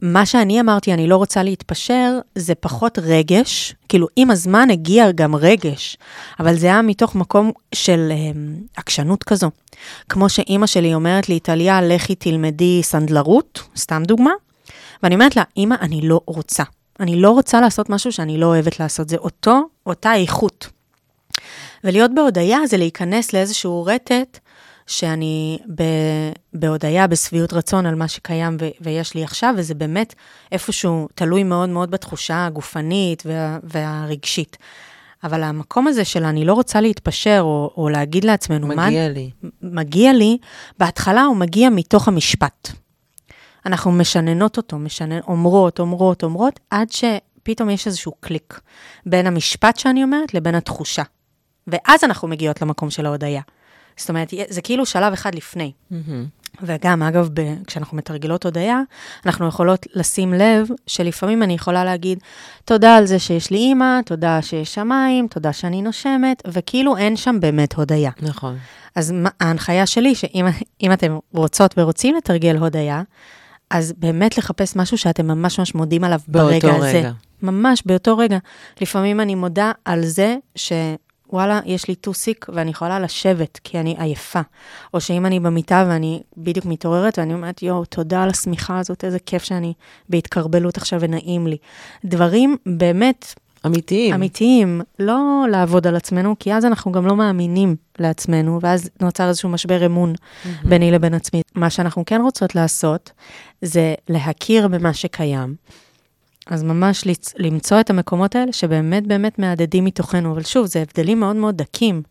[0.03, 5.37] מה שאני אמרתי, אני לא רוצה להתפשר, זה פחות רגש, כאילו עם הזמן הגיע גם
[5.37, 5.97] רגש,
[6.41, 9.51] אבל זה היה מתוך מקום של um, עקשנות כזו.
[10.09, 14.31] כמו שאימא שלי אומרת לי, טליה, לכי תלמדי סנדלרות, סתם דוגמה,
[15.03, 16.63] ואני אומרת לה, אימא, אני לא רוצה.
[17.01, 20.69] אני לא רוצה לעשות משהו שאני לא אוהבת לעשות, זה אותו, אותה איכות.
[21.85, 24.39] ולהיות בהודיה זה להיכנס לאיזשהו רטט
[24.87, 25.83] שאני ב,
[26.53, 30.15] בהודיה, בשביעות רצון על מה שקיים ו, ויש לי עכשיו, וזה באמת
[30.53, 34.57] איפשהו תלוי מאוד מאוד בתחושה הגופנית וה, והרגשית.
[35.25, 39.09] אבל המקום הזה של אני לא רוצה להתפשר, או, או להגיד לעצמנו, מגיע מה...
[39.09, 39.31] לי.
[39.63, 40.39] מגיע לי,
[40.79, 42.84] בהתחלה הוא מגיע מתוך המשפט.
[43.67, 48.61] אנחנו משננות אותו, משנן, אומרות, אומרות, אומרות, עד שפתאום יש איזשהו קליק
[49.07, 51.03] בין המשפט שאני אומרת לבין התחושה.
[51.67, 53.41] ואז אנחנו מגיעות למקום של ההודיה.
[53.97, 55.73] זאת אומרת, זה כאילו שלב אחד לפני.
[55.93, 55.95] Mm-hmm.
[56.63, 58.81] וגם, אגב, ב- כשאנחנו מתרגלות הודיה,
[59.27, 62.19] אנחנו יכולות לשים לב שלפעמים אני יכולה להגיד,
[62.65, 67.37] תודה על זה שיש לי אימא, תודה שיש שמיים, תודה שאני נושמת, וכאילו אין שם
[67.41, 68.11] באמת הודיה.
[68.23, 68.57] נכון.
[68.95, 70.47] אז מה- ההנחיה שלי, שאם
[70.83, 73.03] אם אתם רוצות ורוצים לתרגל הודיה,
[73.75, 76.87] אז באמת לחפש משהו שאתם ממש ממש מודים עליו ברגע הזה.
[76.87, 77.13] רגע.
[77.43, 78.39] ממש באותו רגע.
[78.81, 84.41] לפעמים אני מודה על זה שוואלה, יש לי טוסיק ואני יכולה לשבת כי אני עייפה.
[84.95, 89.19] או שאם אני במיטה ואני בדיוק מתעוררת ואני אומרת, יואו, תודה על השמיכה הזאת, איזה
[89.19, 89.73] כיף שאני
[90.09, 91.57] בהתקרבלות עכשיו ונעים לי.
[92.05, 93.35] דברים באמת
[93.67, 94.15] אמיתיים.
[94.15, 99.49] אמיתיים, לא לעבוד על עצמנו, כי אז אנחנו גם לא מאמינים לעצמנו, ואז נוצר איזשהו
[99.49, 100.13] משבר אמון
[100.65, 101.43] ביני לבין עצמי.
[101.55, 103.11] מה שאנחנו כן רוצות לעשות,
[103.63, 105.55] זה להכיר במה שקיים.
[106.47, 111.21] אז ממש לצ- למצוא את המקומות האלה שבאמת באמת מהדהדים מתוכנו, אבל שוב, זה הבדלים
[111.21, 112.03] מאוד מאוד דקים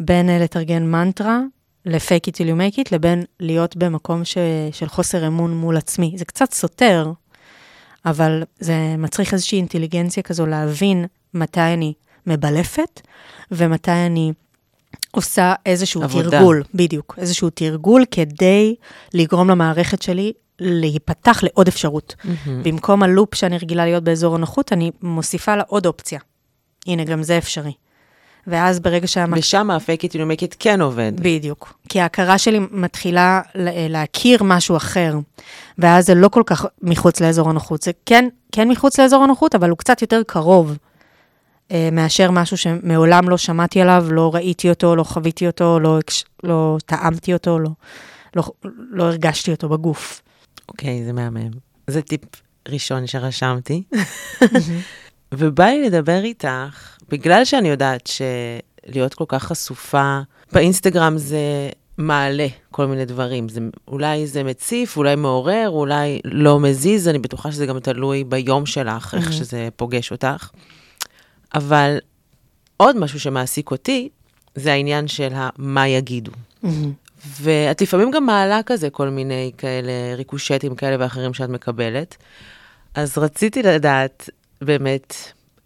[0.00, 1.40] בין אה, לתרגן מנטרה
[1.86, 4.38] ל-fake it till you make it, לבין להיות במקום ש-
[4.72, 6.14] של חוסר אמון מול עצמי.
[6.16, 7.12] זה קצת סותר,
[8.06, 11.92] אבל זה מצריך איזושהי אינטליגנציה כזו להבין מתי אני
[12.26, 13.00] מבלפת
[13.50, 14.32] ומתי אני
[15.10, 16.30] עושה איזשהו עבודה.
[16.30, 18.74] תרגול, בדיוק, איזשהו תרגול כדי
[19.14, 22.14] לגרום למערכת שלי להיפתח לעוד אפשרות.
[22.24, 22.62] מהמם.
[22.62, 26.20] במקום הלופ שאני רגילה להיות באזור הנוחות, אני מוסיפה לה עוד אופציה.
[26.86, 27.72] הנה, גם זה אפשרי.
[28.46, 29.32] ואז ברגע שהמ...
[29.36, 31.12] ושם ה-fake it it כן עובד.
[31.16, 31.78] בדיוק.
[31.88, 35.14] כי ההכרה שלי מתחילה ל- להכיר משהו אחר,
[35.78, 37.82] ואז זה לא כל כך מחוץ לאזור הנוחות.
[37.82, 40.76] זה כן, כן מחוץ לאזור הנוחות, אבל הוא קצת יותר קרוב
[41.70, 45.98] אה, מאשר משהו שמעולם לא שמעתי עליו, לא ראיתי אותו, לא חוויתי אותו, לא,
[46.42, 47.70] לא טעמתי אותו, לא,
[48.36, 48.42] לא,
[48.90, 50.22] לא הרגשתי אותו בגוף.
[50.68, 51.50] אוקיי, זה מהמם.
[51.86, 52.20] זה טיפ
[52.68, 53.82] ראשון שרשמתי.
[55.34, 60.20] ובא לי לדבר איתך, בגלל שאני יודעת שלהיות כל כך חשופה,
[60.52, 63.48] באינסטגרם זה מעלה כל מיני דברים.
[63.48, 68.66] זה, אולי זה מציף, אולי מעורר, אולי לא מזיז, אני בטוחה שזה גם תלוי ביום
[68.66, 70.50] שלך, איך שזה פוגש אותך.
[71.54, 71.98] אבל
[72.76, 74.08] עוד משהו שמעסיק אותי,
[74.54, 76.32] זה העניין של מה יגידו.
[77.40, 82.16] ואת לפעמים גם מעלה כזה כל מיני כאלה ריקושטים כאלה ואחרים שאת מקבלת.
[82.94, 84.30] אז רציתי לדעת
[84.62, 85.14] באמת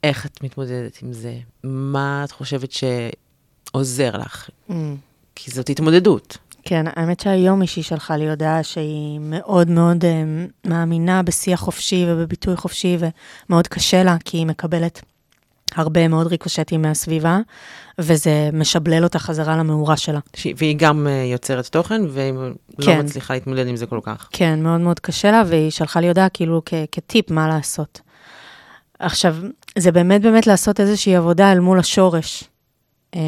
[0.04, 1.34] איך את מתמודדת עם זה.
[1.64, 4.50] מה את חושבת שעוזר לך?
[5.34, 6.38] כי זאת התמודדות.
[6.62, 10.22] כן, האמת שהיום מישהי שלחה לי הודעה שהיא מאוד מאוד אה,
[10.64, 12.98] מאמינה בשיח חופשי ובביטוי חופשי,
[13.48, 15.02] ומאוד קשה לה, כי היא מקבלת
[15.74, 17.38] הרבה מאוד ריקושטים מהסביבה,
[17.98, 20.18] וזה משבלל אותה חזרה למאורה שלה.
[20.36, 20.46] ש...
[20.56, 22.32] והיא גם uh, יוצרת תוכן, והיא
[22.80, 22.96] כן.
[22.96, 24.28] לא מצליחה להתמודד עם זה כל כך.
[24.32, 28.00] כן, מאוד מאוד קשה לה, והיא שלחה לי הודעה כאילו כ- כטיפ מה לעשות.
[28.98, 29.36] עכשיו,
[29.78, 32.44] זה באמת באמת לעשות איזושהי עבודה אל מול השורש.
[33.14, 33.20] אה,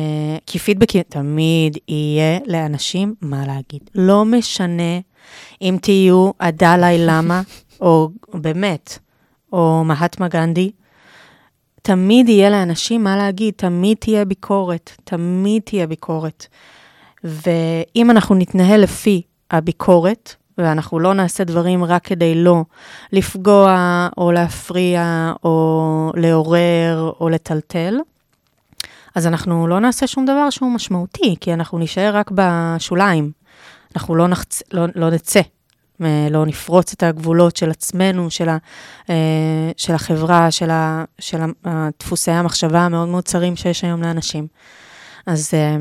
[0.46, 3.90] כי פידבקים תמיד יהיה לאנשים מה להגיד.
[3.94, 5.00] לא משנה
[5.62, 7.42] אם תהיו הדלאי למה,
[7.80, 8.98] או באמת,
[9.52, 10.70] או מהטמה גנדי,
[11.82, 16.46] תמיד יהיה לאנשים מה להגיד, תמיד תהיה ביקורת, תמיד תהיה ביקורת.
[17.24, 22.64] ואם אנחנו נתנהל לפי הביקורת, ואנחנו לא נעשה דברים רק כדי לא
[23.12, 27.98] לפגוע או להפריע או לעורר או לטלטל,
[29.14, 33.30] אז אנחנו לא נעשה שום דבר שהוא משמעותי, כי אנחנו נישאר רק בשוליים.
[33.96, 34.62] אנחנו לא, נחצ...
[34.72, 35.40] לא, לא נצא,
[36.30, 38.58] לא נפרוץ את הגבולות של עצמנו, של, ה...
[39.10, 41.04] אה, של החברה, של, ה...
[41.18, 41.38] של
[42.00, 44.46] דפוסי המחשבה המאוד מאוד צרים שיש היום לאנשים.
[45.26, 45.76] אז, אה,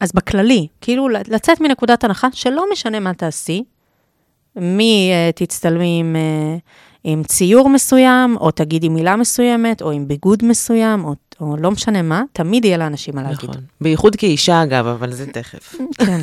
[0.00, 3.64] אז בכללי, כאילו לצאת מנקודת הנחה שלא משנה מה תעשי,
[4.56, 6.60] מי uh, תצטלמי עם, uh,
[7.04, 12.02] עם ציור מסוים, או תגידי מילה מסוימת, או עם ביגוד מסוים, או, או לא משנה
[12.02, 13.50] מה, תמיד יהיה לאנשים מה להגיד.
[13.50, 13.62] נכון.
[13.80, 15.74] בייחוד כאישה, אגב, אבל זה תכף.
[15.98, 16.20] כן,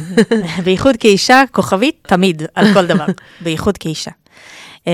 [0.63, 3.05] בייחוד כאישה, כוכבית, תמיד, על כל דבר,
[3.43, 4.11] בייחוד כאישה.
[4.85, 4.89] Um,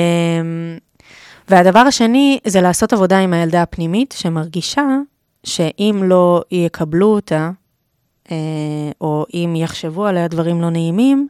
[1.49, 4.87] והדבר השני, זה לעשות עבודה עם הילדה הפנימית, שמרגישה
[5.43, 7.51] שאם לא יקבלו אותה,
[8.25, 8.29] uh,
[9.01, 11.27] או אם יחשבו עליה דברים לא נעימים,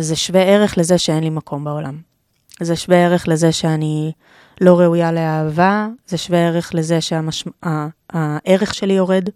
[0.00, 1.98] אז זה שווה ערך לזה שאין לי מקום בעולם.
[2.60, 4.12] זה שווה ערך לזה שאני
[4.60, 9.28] לא ראויה לאהבה, זה שווה ערך לזה שהערך שלי יורד,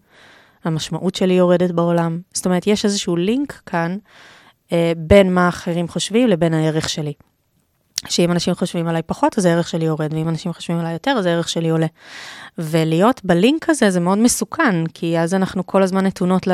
[0.65, 2.21] המשמעות שלי יורדת בעולם.
[2.35, 3.97] זאת אומרת, יש איזשהו לינק כאן
[4.73, 7.13] אה, בין מה אחרים חושבים לבין הערך שלי.
[8.09, 11.27] שאם אנשים חושבים עליי פחות, אז הערך שלי יורד, ואם אנשים חושבים עליי יותר, אז
[11.27, 11.87] הערך שלי עולה.
[12.59, 16.49] ולהיות בלינק הזה זה מאוד מסוכן, כי אז אנחנו כל הזמן נתונות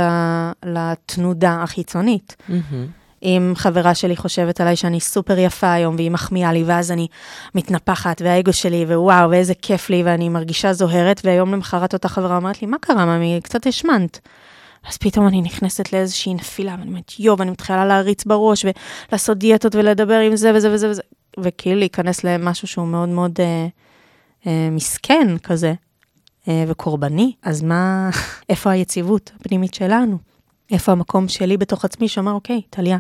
[0.65, 2.37] לתנודה החיצונית.
[2.49, 3.00] Mm-hmm.
[3.23, 7.07] אם חברה שלי חושבת עליי שאני סופר יפה היום, והיא מחמיאה לי, ואז אני
[7.55, 12.63] מתנפחת, והאגו שלי, ווואו, ואיזה כיף לי, ואני מרגישה זוהרת, והיום למחרת אותה חברה אומרת
[12.63, 13.41] לי, מה קרה, ממי?
[13.43, 14.21] קצת השמנת.
[14.89, 18.65] אז פתאום אני נכנסת לאיזושהי נפילה, ואני אומרת, יואו, ואני מתחילה להריץ בראש,
[19.09, 21.03] ולעשות דיאטות ולדבר עם זה וזה וזה וזה,
[21.41, 23.67] וכאילו להיכנס למשהו שהוא מאוד מאוד אה,
[24.47, 25.75] אה, מסכן כזה,
[26.49, 27.33] אה, וקורבני.
[27.43, 28.11] אז מה,
[28.49, 30.30] איפה היציבות הפנימית שלנו?
[30.71, 32.99] איפה המקום שלי בתוך עצמי שאומר, אוקיי, טליה,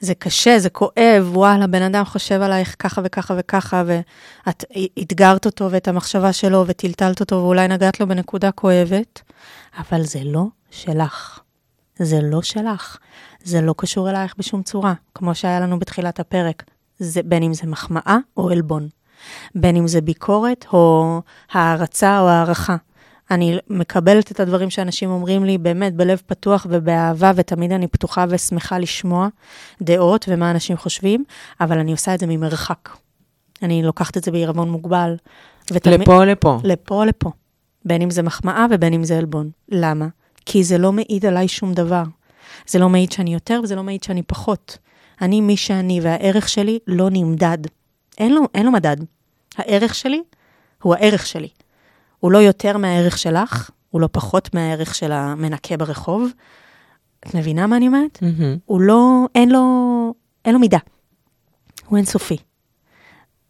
[0.00, 4.64] זה קשה, זה כואב, וואלה, בן אדם חושב עלייך ככה וככה וככה, ואת
[5.02, 9.22] אתגרת אותו ואת המחשבה שלו וטלטלת אותו, ואולי נגעת לו בנקודה כואבת,
[9.78, 11.40] אבל זה לא שלך.
[11.98, 12.98] זה לא שלך.
[13.44, 16.62] זה לא קשור אלייך בשום צורה, כמו שהיה לנו בתחילת הפרק.
[16.98, 18.88] זה, בין אם זה מחמאה או עלבון.
[19.54, 21.20] בין אם זה ביקורת או
[21.52, 22.76] הערצה או הערכה.
[23.30, 28.78] אני מקבלת את הדברים שאנשים אומרים לי באמת בלב פתוח ובאהבה, ותמיד אני פתוחה ושמחה
[28.78, 29.28] לשמוע
[29.82, 31.24] דעות ומה אנשים חושבים,
[31.60, 32.88] אבל אני עושה את זה ממרחק.
[33.62, 35.16] אני לוקחת את זה בעירבון מוגבל.
[35.72, 36.58] ותמיד, לפה או לפה?
[36.64, 37.30] לפה או לפה.
[37.84, 39.50] בין אם זה מחמאה ובין אם זה עלבון.
[39.68, 40.06] למה?
[40.46, 42.02] כי זה לא מעיד עליי שום דבר.
[42.66, 44.78] זה לא מעיד שאני יותר וזה לא מעיד שאני פחות.
[45.22, 47.58] אני מי שאני, והערך שלי לא נמדד.
[48.18, 48.96] אין לו, אין לו מדד.
[49.56, 50.22] הערך שלי
[50.82, 51.48] הוא הערך שלי.
[52.22, 56.30] הוא לא יותר מהערך שלך, הוא לא פחות מהערך של המנקה ברחוב.
[57.20, 58.18] את מבינה מה אני אומרת?
[58.22, 58.58] Mm-hmm.
[58.64, 60.78] הוא לא, אין לו, אין לו מידה.
[61.86, 62.36] הוא אינסופי.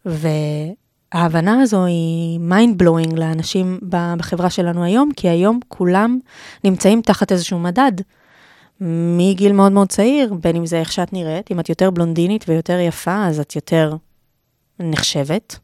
[0.05, 6.19] וההבנה הזו היא mind blowing לאנשים בחברה שלנו היום, כי היום כולם
[6.63, 7.91] נמצאים תחת איזשהו מדד.
[9.17, 12.79] מגיל מאוד מאוד צעיר, בין אם זה איך שאת נראית, אם את יותר בלונדינית ויותר
[12.79, 13.95] יפה, אז את יותר
[14.79, 15.59] נחשבת.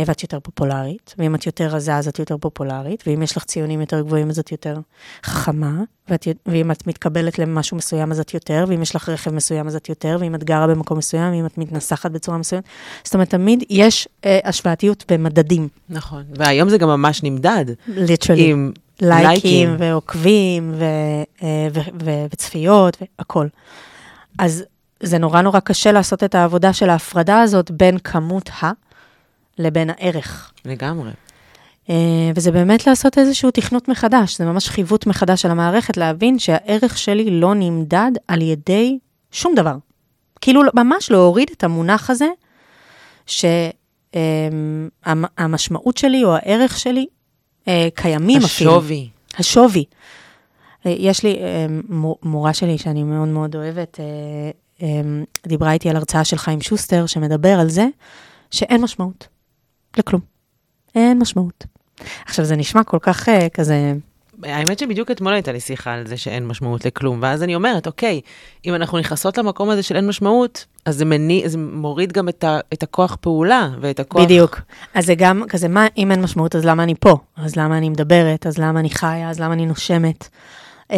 [0.00, 3.44] אה, ואת יותר פופולרית, ואם את יותר רזה אז את יותר פופולרית, ואם יש לך
[3.44, 4.76] ציונים יותר גבוהים אז את יותר
[5.24, 9.66] חכמה, ואת, ואם את מתקבלת למשהו מסוים אז את יותר, ואם יש לך רכב מסוים
[9.66, 12.64] אז את יותר, ואם את גרה במקום מסוים, ואם את מתנסחת בצורה מסוימת.
[13.04, 15.68] זאת אומרת, תמיד יש אה, השוואתיות במדדים.
[15.88, 17.64] נכון, והיום זה גם ממש נמדד.
[17.88, 18.50] ליטרלי.
[18.50, 20.84] עם לייקים, לייקים ועוקבים ו,
[21.42, 23.48] אה, ו, ו, וצפיות והכול.
[24.38, 24.64] אז
[25.02, 28.70] זה נורא נורא קשה לעשות את העבודה של ההפרדה הזאת בין כמות ה...
[29.60, 30.52] לבין הערך.
[30.64, 31.10] לגמרי.
[31.86, 31.90] Uh,
[32.34, 37.40] וזה באמת לעשות איזשהו תכנות מחדש, זה ממש חיווט מחדש של המערכת, להבין שהערך שלי
[37.40, 38.98] לא נמדד על ידי
[39.32, 39.76] שום דבר.
[40.40, 42.28] כאילו, ממש להוריד את המונח הזה,
[43.26, 47.06] שהמשמעות um, שלי או הערך שלי
[47.64, 48.46] uh, קיימים השווי.
[48.46, 48.78] אפילו.
[48.78, 49.08] השווי.
[49.38, 49.84] השווי.
[50.84, 51.36] יש לי
[52.22, 54.00] מורה שלי שאני מאוד מאוד אוהבת,
[55.46, 57.86] דיברה איתי על הרצאה של חיים שוסטר, שמדבר על זה
[58.50, 59.28] שאין משמעות.
[59.98, 60.20] לכלום.
[60.94, 61.64] אין משמעות.
[62.26, 63.92] עכשיו, זה נשמע כל כך uh, כזה...
[64.42, 68.20] האמת שבדיוק אתמול הייתה לי שיחה על זה שאין משמעות לכלום, ואז אני אומרת, אוקיי,
[68.66, 72.44] אם אנחנו נכנסות למקום הזה של אין משמעות, אז זה, מני, זה מוריד גם את,
[72.44, 74.22] ה, את הכוח פעולה ואת הכוח...
[74.22, 74.60] בדיוק.
[74.94, 77.16] אז זה גם כזה, מה, אם אין משמעות, אז למה אני פה?
[77.36, 78.46] אז למה אני מדברת?
[78.46, 79.30] אז למה אני חיה?
[79.30, 80.28] אז למה אני נושמת?
[80.88, 80.92] Um,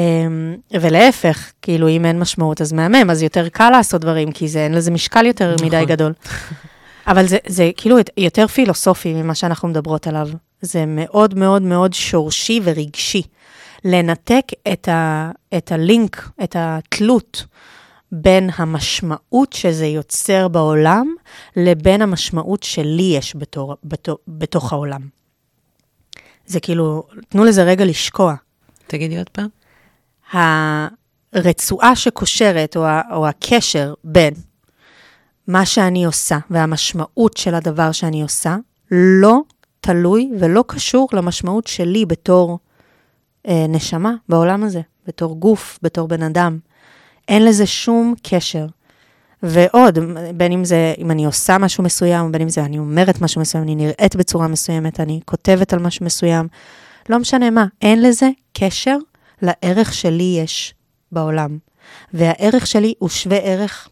[0.81, 4.74] ולהפך, כאילו, אם אין משמעות, אז מהמם, אז יותר קל לעשות דברים, כי זה, אין
[4.74, 5.66] לזה משקל יותר נכון.
[5.66, 6.12] מדי גדול.
[7.06, 10.28] אבל זה, זה כאילו יותר פילוסופי ממה שאנחנו מדברות עליו.
[10.60, 13.22] זה מאוד מאוד מאוד שורשי ורגשי.
[13.84, 17.44] לנתק את, ה, את הלינק, את התלות
[18.12, 21.14] בין המשמעות שזה יוצר בעולם,
[21.56, 25.00] לבין המשמעות שלי יש בתור, בתור, בתוך העולם.
[26.46, 28.34] זה כאילו, תנו לזה רגע לשקוע.
[28.86, 29.48] תגידי עוד פעם.
[31.32, 34.34] הרצועה שקושרת, או, ה, או הקשר בין
[35.48, 38.57] מה שאני עושה והמשמעות של הדבר שאני עושה
[38.90, 39.40] לא
[39.81, 42.59] תלוי ולא קשור למשמעות שלי בתור
[43.48, 46.59] אה, נשמה בעולם הזה, בתור גוף, בתור בן אדם.
[47.28, 48.66] אין לזה שום קשר.
[49.42, 49.98] ועוד,
[50.35, 53.64] בין אם זה, אם אני עושה משהו מסוים, בין אם זה אני אומרת משהו מסוים,
[53.64, 56.48] אני נראית בצורה מסוימת, אני כותבת על משהו מסוים,
[57.09, 58.96] לא משנה מה, אין לזה קשר
[59.42, 60.74] לערך שלי יש
[61.12, 61.59] בעולם.
[62.14, 63.88] והערך שלי הוא שווה ערך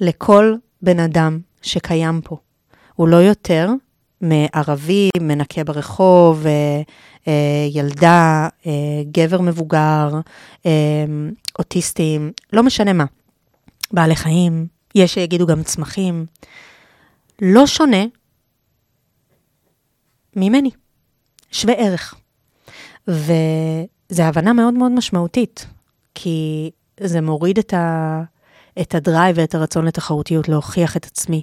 [0.00, 2.36] לכל בן אדם שקיים פה.
[2.94, 3.70] הוא לא יותר
[4.20, 6.82] מערבי, מנקה ברחוב, אה,
[7.28, 8.72] אה, ילדה, אה,
[9.12, 10.10] גבר מבוגר,
[11.58, 13.04] אוטיסטים, לא משנה מה.
[13.92, 16.26] בעלי חיים, יש שיגידו גם צמחים.
[17.42, 18.04] לא שונה
[20.36, 20.70] ממני,
[21.50, 22.14] שווה ערך.
[23.08, 25.66] וזו הבנה מאוד מאוד משמעותית,
[26.14, 28.22] כי זה מוריד את ה...
[28.80, 31.42] את הדרייב ואת הרצון לתחרותיות, להוכיח את עצמי,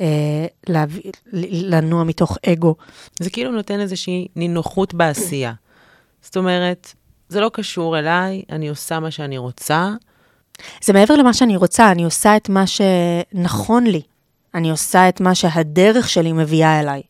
[0.00, 2.74] אה, להביא, לנוע מתוך אגו.
[3.20, 5.52] זה כאילו נותן איזושהי נינוחות בעשייה.
[6.22, 6.94] זאת אומרת,
[7.28, 9.90] זה לא קשור אליי, אני עושה מה שאני רוצה.
[10.84, 14.02] זה מעבר למה שאני רוצה, אני עושה את מה שנכון לי.
[14.54, 17.02] אני עושה את מה שהדרך שלי מביאה אליי.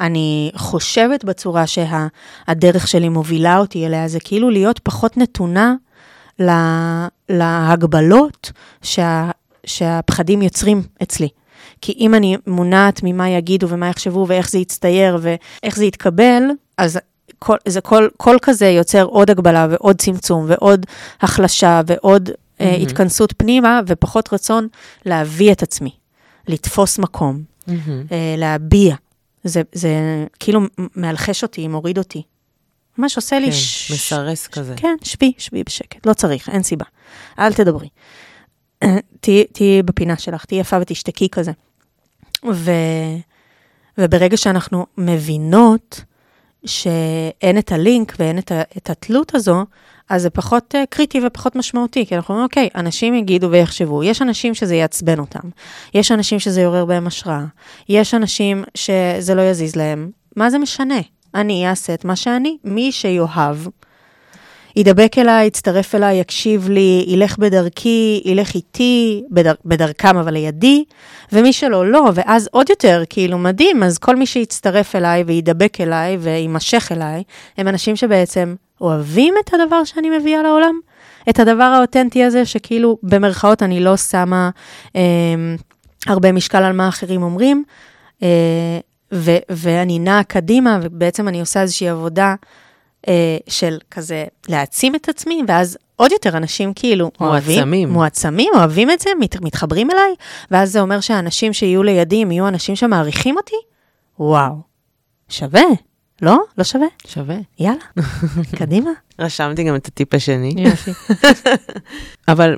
[0.00, 5.74] אני חושבת בצורה שהדרך שלי מובילה אותי אליה, זה כאילו להיות פחות נתונה
[6.38, 9.30] לה, להגבלות שה,
[9.66, 11.28] שהפחדים יוצרים אצלי.
[11.80, 16.42] כי אם אני מונעת ממה יגידו ומה יחשבו ואיך זה יצטייר ואיך זה יתקבל,
[16.78, 16.98] אז
[17.38, 20.86] כל, זה כל, כל כזה יוצר עוד הגבלה ועוד צמצום ועוד
[21.20, 22.62] החלשה ועוד mm-hmm.
[22.62, 24.68] uh, התכנסות פנימה ופחות רצון
[25.06, 25.90] להביא את עצמי,
[26.48, 27.70] לתפוס מקום, mm-hmm.
[28.08, 28.94] uh, להביע.
[29.44, 29.90] זה, זה
[30.40, 30.60] כאילו
[30.96, 32.22] מאלחש אותי, מוריד אותי.
[32.98, 33.46] ממש עושה לי...
[33.46, 33.90] כן, ש...
[33.90, 34.74] מסרס כזה.
[34.76, 36.84] כן, שבי, שבי בשקט, לא צריך, אין סיבה.
[37.38, 37.88] אל תדברי.
[39.52, 41.52] תהיי בפינה שלך, תהיי יפה ותשתקי כזה.
[42.52, 42.70] ו,
[43.98, 46.04] וברגע שאנחנו מבינות
[46.64, 49.64] שאין את הלינק ואין את, ה, את התלות הזו,
[50.08, 54.22] אז זה פחות uh, קריטי ופחות משמעותי, כי אנחנו אומרים, אוקיי, אנשים יגידו ויחשבו, יש
[54.22, 55.48] אנשים שזה יעצבן אותם,
[55.94, 57.44] יש אנשים שזה יעורר בהם השראה,
[57.88, 61.00] יש אנשים שזה לא יזיז להם, מה זה משנה?
[61.34, 63.56] אני אעשה את מה שאני, מי שיאהב,
[64.76, 70.84] ידבק אליי, יצטרף אליי, יקשיב לי, ילך בדרכי, ילך איתי, בדר, בדרכם אבל לידי,
[71.32, 76.16] ומי שלא, לא, ואז עוד יותר, כאילו, מדהים, אז כל מי שיצטרף אליי וידבק אליי
[76.20, 77.22] ויימשך אליי,
[77.56, 80.74] הם אנשים שבעצם אוהבים את הדבר שאני מביאה לעולם,
[81.30, 84.50] את הדבר האותנטי הזה, שכאילו, במרכאות, אני לא שמה
[84.96, 85.00] אה,
[86.06, 87.64] הרבה משקל על מה אחרים אומרים,
[88.22, 88.78] אה,
[89.12, 92.34] ו- ואני נעה קדימה, ובעצם אני עושה איזושהי עבודה
[93.08, 97.58] אה, של כזה להעצים את עצמי, ואז עוד יותר אנשים כאילו מועצמים.
[97.58, 100.14] אוהבים, מועצמים, אוהבים את זה, מת, מתחברים אליי,
[100.50, 103.56] ואז זה אומר שהאנשים שיהיו לידי, הם יהיו אנשים שמעריכים אותי?
[104.18, 104.54] וואו,
[105.28, 105.62] שווה,
[106.22, 106.38] לא?
[106.58, 106.86] לא שווה?
[107.06, 107.36] שווה.
[107.58, 107.80] יאללה,
[108.58, 108.90] קדימה.
[109.18, 110.54] רשמתי גם את הטיפ השני.
[112.28, 112.56] אבל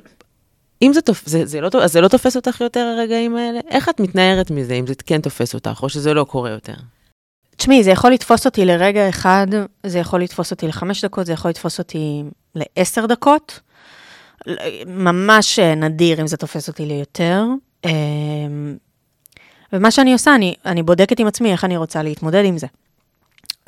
[0.81, 1.23] אם זה, תופ...
[1.25, 3.59] זה, זה, לא, אז זה לא תופס אותך יותר הרגעים האלה?
[3.69, 6.73] איך את מתנערת מזה, אם זה כן תופס אותך, או שזה לא קורה יותר?
[7.55, 9.47] תשמעי, זה יכול לתפוס אותי לרגע אחד,
[9.85, 12.23] זה יכול לתפוס אותי לחמש דקות, זה יכול לתפוס אותי
[12.55, 13.59] לעשר דקות.
[14.87, 17.45] ממש נדיר אם זה תופס אותי ליותר.
[17.85, 18.77] אמ,
[19.73, 22.67] ומה שאני עושה, אני, אני בודקת עם עצמי איך אני רוצה להתמודד עם זה.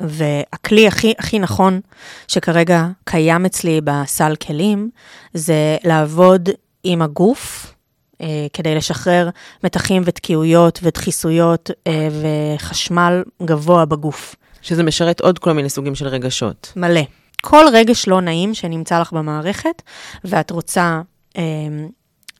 [0.00, 1.80] והכלי הכי, הכי נכון
[2.28, 4.90] שכרגע קיים אצלי בסל כלים,
[5.34, 6.48] זה לעבוד
[6.84, 7.74] עם הגוף,
[8.20, 9.28] אה, כדי לשחרר
[9.64, 12.08] מתחים ותקיעויות ודחיסויות אה,
[12.56, 14.34] וחשמל גבוה בגוף.
[14.62, 16.72] שזה משרת עוד כל מיני סוגים של רגשות.
[16.76, 17.00] מלא.
[17.42, 19.82] כל רגש לא נעים שנמצא לך במערכת,
[20.24, 21.00] ואת רוצה
[21.36, 21.42] אה,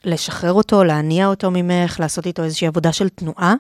[0.05, 3.55] לשחרר אותו, להניע אותו ממך, לעשות איתו איזושהי עבודה של תנועה.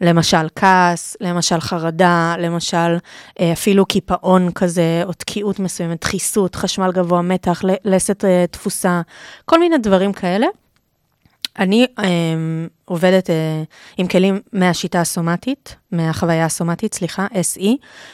[0.00, 2.96] למשל כעס, למשל חרדה, למשל
[3.40, 9.00] אה, אפילו קיפאון כזה, או תקיעות מסוימת, דחיסות, חשמל גבוה, מתח, לסת אה, תפוסה,
[9.44, 10.46] כל מיני דברים כאלה.
[11.58, 12.02] אני um,
[12.84, 13.32] עובדת uh,
[13.96, 17.66] עם כלים מהשיטה הסומטית, מהחוויה הסומטית, סליחה, SE,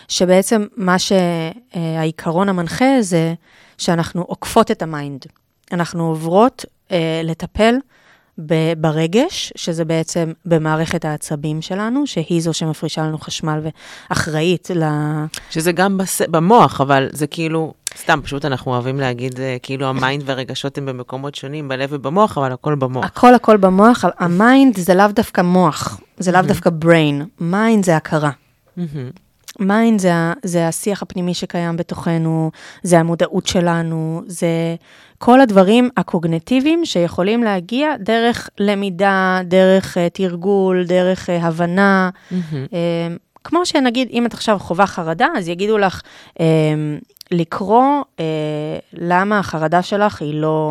[0.09, 3.35] שבעצם מה שהעיקרון המנחה זה
[3.79, 5.27] שאנחנו עוקפות את ה mind.
[5.73, 6.93] אנחנו עוברות uh,
[7.25, 7.75] לטפל
[8.79, 13.61] ברגש, שזה בעצם במערכת העצבים שלנו, שהיא זו שמפרישה לנו חשמל
[14.11, 14.83] ואחראית ל...
[15.51, 16.23] שזה גם בס...
[16.23, 20.87] במוח, אבל זה כאילו, סתם, פשוט אנחנו אוהבים להגיד, אה, כאילו ה mind והרגשות הם
[20.87, 23.05] במקומות שונים, בלב ובמוח, אבל הכל במוח.
[23.05, 27.97] הכל הכל במוח, ה mind זה לאו דווקא מוח, זה לאו דווקא brain, mind זה
[27.97, 28.31] הכרה.
[29.61, 32.51] mind זה, זה השיח הפנימי שקיים בתוכנו,
[32.83, 34.77] זה המודעות שלנו, זה
[35.19, 42.11] כל הדברים הקוגניטיביים שיכולים להגיע דרך למידה, דרך uh, תרגול, דרך uh, הבנה.
[42.11, 42.35] Mm-hmm.
[42.55, 46.01] Uh, כמו שנגיד, אם את עכשיו חווה חרדה, אז יגידו לך
[46.35, 46.39] uh,
[47.31, 48.21] לקרוא uh,
[48.93, 50.71] למה החרדה שלך היא לא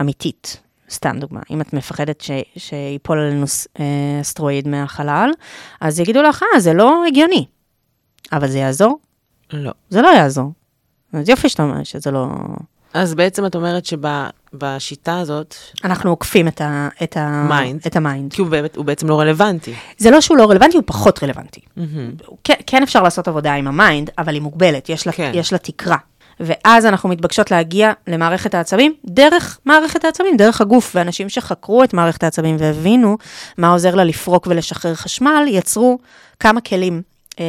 [0.00, 0.60] אמיתית.
[0.90, 3.46] סתם דוגמה, אם את מפחדת ש, שיפול עלינו
[4.20, 5.30] אסטרואיד מהחלל,
[5.80, 7.46] אז יגידו לך, אה, זה לא הגיוני.
[8.32, 8.98] אבל זה יעזור?
[9.52, 9.72] לא.
[9.90, 10.52] זה לא יעזור.
[11.12, 12.28] אז יופי שאתה אומר שזה לא...
[12.94, 15.54] אז בעצם את אומרת שבשיטה הזאת...
[15.84, 17.80] אנחנו עוקפים את, ה, את, ה, mind.
[17.86, 18.32] את ה mind.
[18.32, 19.74] כי הוא, באמת, הוא בעצם לא רלוונטי.
[19.98, 21.60] זה לא שהוא לא רלוונטי, הוא פחות רלוונטי.
[21.60, 22.30] Mm-hmm.
[22.44, 25.32] כן, כן אפשר לעשות עבודה עם ה mind, אבל היא מוגבלת, יש לה, כן.
[25.34, 25.96] יש לה תקרה.
[26.40, 30.92] ואז אנחנו מתבקשות להגיע למערכת העצבים דרך מערכת העצבים, דרך הגוף.
[30.94, 33.16] ואנשים שחקרו את מערכת העצבים והבינו
[33.58, 35.98] מה עוזר לה לפרוק ולשחרר חשמל, יצרו
[36.40, 37.02] כמה כלים
[37.40, 37.44] אה,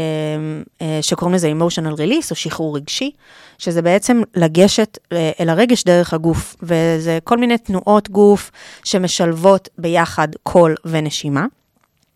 [0.82, 3.12] אה, שקוראים לזה emotional release, או שחרור רגשי,
[3.58, 8.52] שזה בעצם לגשת אה, אל הרגש דרך הגוף, וזה כל מיני תנועות גוף
[8.84, 11.46] שמשלבות ביחד קול ונשימה.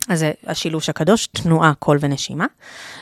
[0.10, 2.46] אז זה השילוש הקדוש, תנועה, קול ונשימה,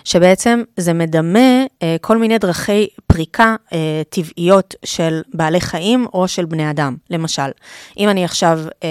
[0.04, 6.45] שבעצם זה מדמה אה, כל מיני דרכי פריקה אה, טבעיות של בעלי חיים או של
[6.45, 6.95] בני אדם.
[7.10, 7.51] למשל,
[7.97, 8.89] אם אני עכשיו אה,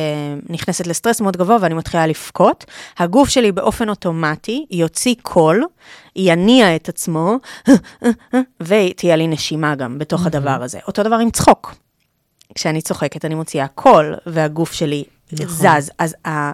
[0.49, 2.65] נכנסת לסטרס מאוד גבוה ואני מתחילה לבכות,
[2.99, 5.65] הגוף שלי באופן אוטומטי יוציא קול,
[6.17, 7.37] יניע את עצמו,
[8.61, 10.79] ותהיה לי נשימה גם בתוך הדבר הזה.
[10.87, 11.75] אותו דבר עם צחוק.
[12.55, 15.47] כשאני צוחקת, אני מוציאה קול, והגוף שלי נכון.
[15.47, 15.91] זז.
[15.99, 16.53] אז ה...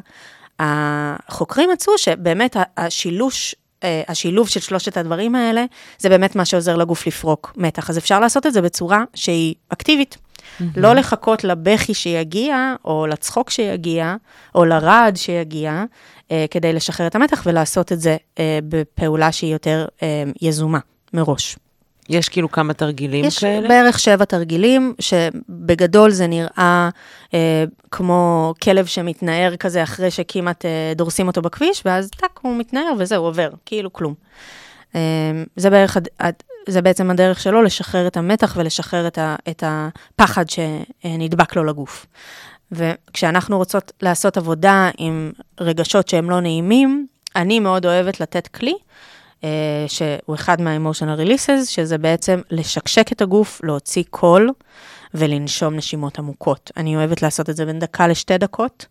[0.58, 3.54] החוקרים מצאו שבאמת השילוש,
[3.84, 5.64] אה, השילוב של שלושת הדברים האלה,
[5.98, 7.90] זה באמת מה שעוזר לגוף לפרוק מתח.
[7.90, 10.16] אז אפשר לעשות את זה בצורה שהיא אקטיבית.
[10.16, 10.64] Mm-hmm.
[10.76, 14.16] לא לחכות לבכי שיגיע, או לצחוק שיגיע,
[14.54, 15.84] או לרעד שיגיע,
[16.30, 20.78] אה, כדי לשחרר את המתח, ולעשות את זה אה, בפעולה שהיא יותר אה, יזומה
[21.12, 21.56] מראש.
[22.08, 23.64] יש כאילו כמה תרגילים יש כאלה?
[23.64, 26.88] יש בערך שבע תרגילים, שבגדול זה נראה
[27.34, 32.92] אה, כמו כלב שמתנער כזה אחרי שכמעט אה, דורסים אותו בכביש, ואז טאק, הוא מתנער
[32.98, 34.14] וזהו, עובר, כאילו כלום.
[34.94, 35.00] אה,
[35.56, 35.96] זה בערך,
[36.68, 42.06] זה בעצם הדרך שלו לשחרר את המתח ולשחרר את, ה, את הפחד שנדבק לו לגוף.
[42.72, 47.06] וכשאנחנו רוצות לעשות עבודה עם רגשות שהם לא נעימים,
[47.36, 48.74] אני מאוד אוהבת לתת כלי
[49.88, 54.50] שהוא אחד מה-emotional releases, שזה בעצם לשקשק את הגוף, להוציא קול
[55.14, 56.70] ולנשום נשימות עמוקות.
[56.76, 58.86] אני אוהבת לעשות את זה בין דקה לשתי דקות.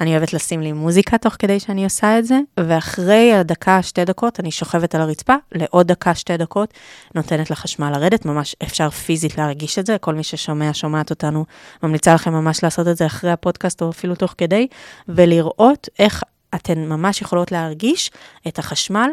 [0.00, 4.40] אני אוהבת לשים לי מוזיקה תוך כדי שאני עושה את זה, ואחרי הדקה, שתי דקות,
[4.40, 6.74] אני שוכבת על הרצפה, לעוד דקה, שתי דקות,
[7.14, 11.44] נותנת לחשמל לרדת, ממש אפשר פיזית להרגיש את זה, כל מי ששומע, שומעת אותנו,
[11.82, 14.66] ממליצה לכם ממש לעשות את זה אחרי הפודקאסט או אפילו תוך כדי,
[15.08, 16.22] ולראות איך
[16.54, 18.10] אתן ממש יכולות להרגיש
[18.48, 19.10] את החשמל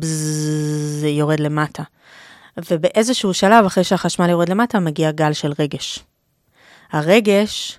[0.00, 1.82] זה יורד למטה.
[2.70, 6.04] ובאיזשהו שלב, אחרי שהחשמל יורד למטה, מגיע גל של רגש.
[6.92, 7.78] הרגש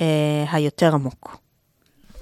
[0.00, 1.38] אה, היותר עמוק.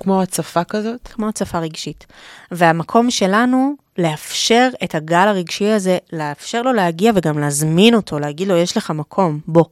[0.01, 1.09] כמו הצפה כזאת?
[1.09, 2.07] כמו הצפה רגשית.
[2.51, 8.57] והמקום שלנו לאפשר את הגל הרגשי הזה, לאפשר לו להגיע וגם להזמין אותו, להגיד לו,
[8.57, 9.65] יש לך מקום, בוא.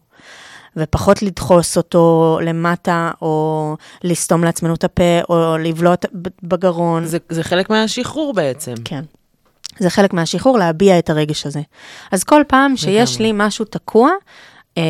[0.76, 6.06] ופחות לדחוס אותו למטה, או לסתום לעצמנו את הפה, או לבלוט
[6.42, 7.04] בגרון.
[7.04, 8.74] זה, זה חלק מהשחרור בעצם.
[8.84, 9.04] כן.
[9.78, 11.60] זה חלק מהשחרור להביע את הרגש הזה.
[12.12, 14.10] אז כל פעם שיש לי משהו תקוע,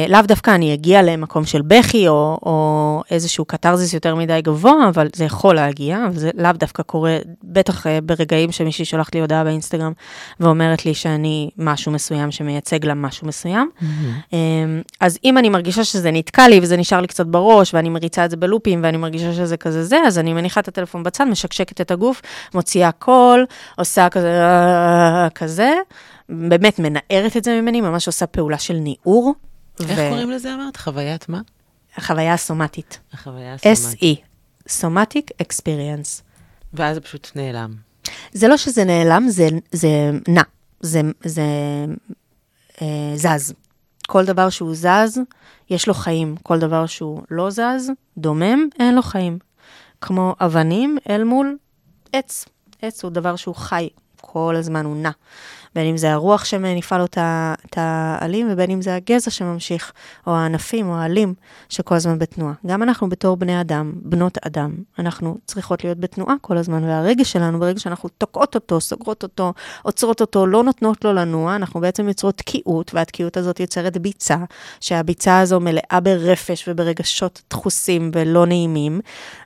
[0.08, 5.08] לאו דווקא אני אגיע למקום של בכי או, או איזשהו קתרזיס יותר מדי גבוה, אבל
[5.14, 9.92] זה יכול להגיע, וזה לאו דווקא קורה, בטח אה, ברגעים שמישהי שולחת לי הודעה באינסטגרם
[10.40, 13.70] ואומרת לי שאני משהו מסוים שמייצג לה משהו מסוים.
[13.78, 13.84] Mm-hmm.
[14.32, 14.38] אה,
[15.00, 18.30] אז אם אני מרגישה שזה נתקע לי וזה נשאר לי קצת בראש, ואני מריצה את
[18.30, 21.90] זה בלופים ואני מרגישה שזה כזה זה, אז אני מניחה את הטלפון בצד, משקשקת את
[21.90, 22.22] הגוף,
[22.54, 23.46] מוציאה קול,
[23.78, 24.42] עושה כזה,
[25.34, 25.72] כזה,
[26.28, 29.34] באמת מנערת את זה ממני, ממש עושה פעולה של ניעור.
[29.80, 30.08] איך ו...
[30.10, 30.76] קוראים לזה אמרת?
[30.76, 31.40] חוויית מה?
[31.96, 33.00] החוויה הסומטית.
[33.12, 34.20] החוויה הסומטית.
[34.20, 36.22] SE, Somatic Experience.
[36.72, 37.74] ואז זה פשוט נעלם.
[38.32, 40.42] זה לא שזה נעלם, זה, זה נע,
[40.80, 41.42] זה, זה
[42.82, 43.54] אה, זז.
[44.06, 45.20] כל דבר שהוא זז,
[45.70, 46.36] יש לו חיים.
[46.42, 49.38] כל דבר שהוא לא זז, דומם, אין לו חיים.
[50.00, 51.56] כמו אבנים אל מול
[52.12, 52.44] עץ.
[52.82, 53.88] עץ הוא דבר שהוא חי,
[54.26, 55.10] כל הזמן הוא נע.
[55.74, 59.92] בין אם זה הרוח שמניפה לו את העלים, ובין אם זה הגזע שממשיך,
[60.26, 61.34] או הענפים, או העלים,
[61.68, 62.52] שכל הזמן בתנועה.
[62.66, 67.60] גם אנחנו בתור בני אדם, בנות אדם, אנחנו צריכות להיות בתנועה כל הזמן, והרגש שלנו,
[67.60, 69.52] ברגע שאנחנו תוקעות אותו, סוגרות אותו,
[69.82, 74.36] עוצרות אותו, לא נותנות לו לנוע, אנחנו בעצם יוצרות תקיעות, והתקיעות הזאת יוצרת ביצה,
[74.80, 79.00] שהביצה הזו מלאה ברפש וברגשות דחוסים ולא נעימים,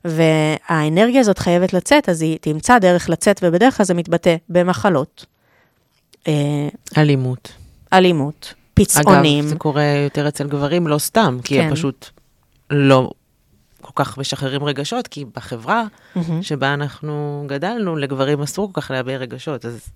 [0.04, 4.36] והאנרגיה הזאת חייבת לצאת, אז היא תמצא דרך לצאת, ובדרך כלל זה מתבטא
[4.68, 5.26] במחלות.
[6.28, 7.52] אה, אלימות.
[7.92, 9.44] אלימות, פצעונים.
[9.44, 11.60] אגב, זה קורה יותר אצל גברים, לא סתם, כי כן.
[11.60, 12.10] הם פשוט
[12.70, 13.10] לא
[13.80, 16.20] כל כך משחררים רגשות, כי בחברה mm-hmm.
[16.42, 19.88] שבה אנחנו גדלנו, לגברים אסור כל כך להביע רגשות, אז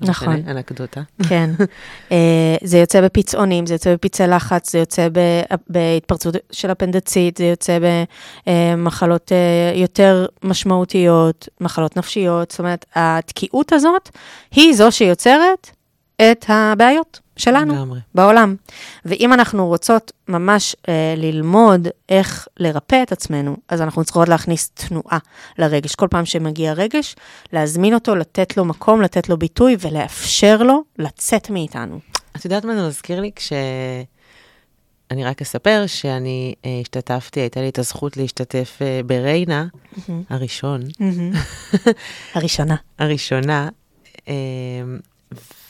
[0.00, 0.34] נכון.
[0.48, 1.00] אנקדוטה.
[1.28, 1.50] כן.
[2.08, 2.12] uh,
[2.64, 5.08] זה יוצא בפצעונים, זה יוצא בפצעי לחץ, זה יוצא
[5.68, 7.78] בהתפרצות של אפנדצית, זה יוצא
[8.46, 12.50] במחלות uh, יותר משמעותיות, מחלות נפשיות.
[12.50, 14.08] זאת אומרת, התקיעות הזאת
[14.50, 15.70] היא זו שיוצרת
[16.16, 17.25] את הבעיות.
[17.36, 18.00] שלנו, לגמרי.
[18.14, 18.56] בעולם.
[19.04, 25.18] ואם אנחנו רוצות ממש אה, ללמוד איך לרפא את עצמנו, אז אנחנו צריכות להכניס תנועה
[25.58, 25.94] לרגש.
[25.94, 27.16] כל פעם שמגיע רגש,
[27.52, 31.98] להזמין אותו, לתת לו מקום, לתת לו ביטוי ולאפשר לו לצאת מאיתנו.
[32.36, 33.30] את יודעת מה זה מזכיר לי?
[33.36, 33.52] כש...
[35.10, 40.12] אני רק אספר שאני אה, השתתפתי, הייתה לי את הזכות להשתתף אה, בריינה, mm-hmm.
[40.30, 40.80] הראשון.
[40.82, 41.78] Mm-hmm.
[42.34, 42.76] הראשונה.
[42.98, 43.68] הראשונה.
[44.28, 44.34] אה,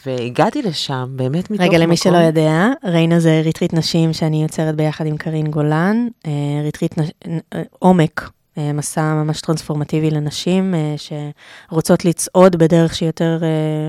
[0.06, 1.74] והגעתי לשם באמת מתוך מקום...
[1.74, 6.32] רגע, למי שלא יודע, ריינה זה ריטריט נשים שאני יוצרת ביחד עם קרין גולן, אה,
[6.64, 7.10] ריטריט נש...
[7.26, 13.40] אה, עומק אה, מסע ממש טרנספורמטיבי לנשים שרוצות לצעוד בדרך שהיא יותר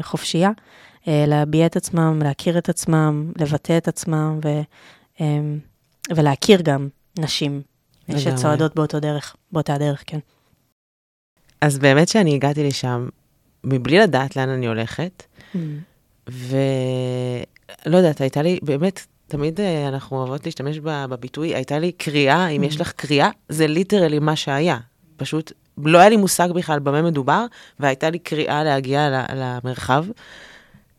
[0.01, 0.51] חופשייה,
[1.07, 4.47] להביע את עצמם, להכיר את עצמם, לבטא את עצמם ו,
[5.21, 5.25] אה,
[6.15, 6.87] ולהכיר גם
[7.19, 7.61] נשים.
[8.17, 10.19] שצועדות באותו דרך, באותה דרך, כן.
[11.61, 13.09] אז באמת שאני הגעתי לשם
[13.63, 15.23] מבלי לדעת לאן אני הולכת,
[16.27, 22.63] ולא יודעת, הייתה לי, באמת, תמיד אה, אנחנו אוהבות להשתמש בביטוי, הייתה לי קריאה, אם
[22.63, 24.77] יש לך קריאה, זה literally מה שהיה.
[25.17, 27.45] פשוט לא היה לי מושג בכלל במה מדובר,
[27.79, 30.05] והייתה לי קריאה להגיע למרחב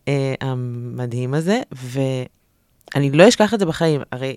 [0.09, 4.01] אה, המדהים הזה, ואני לא אשכח את זה בחיים.
[4.12, 4.37] הרי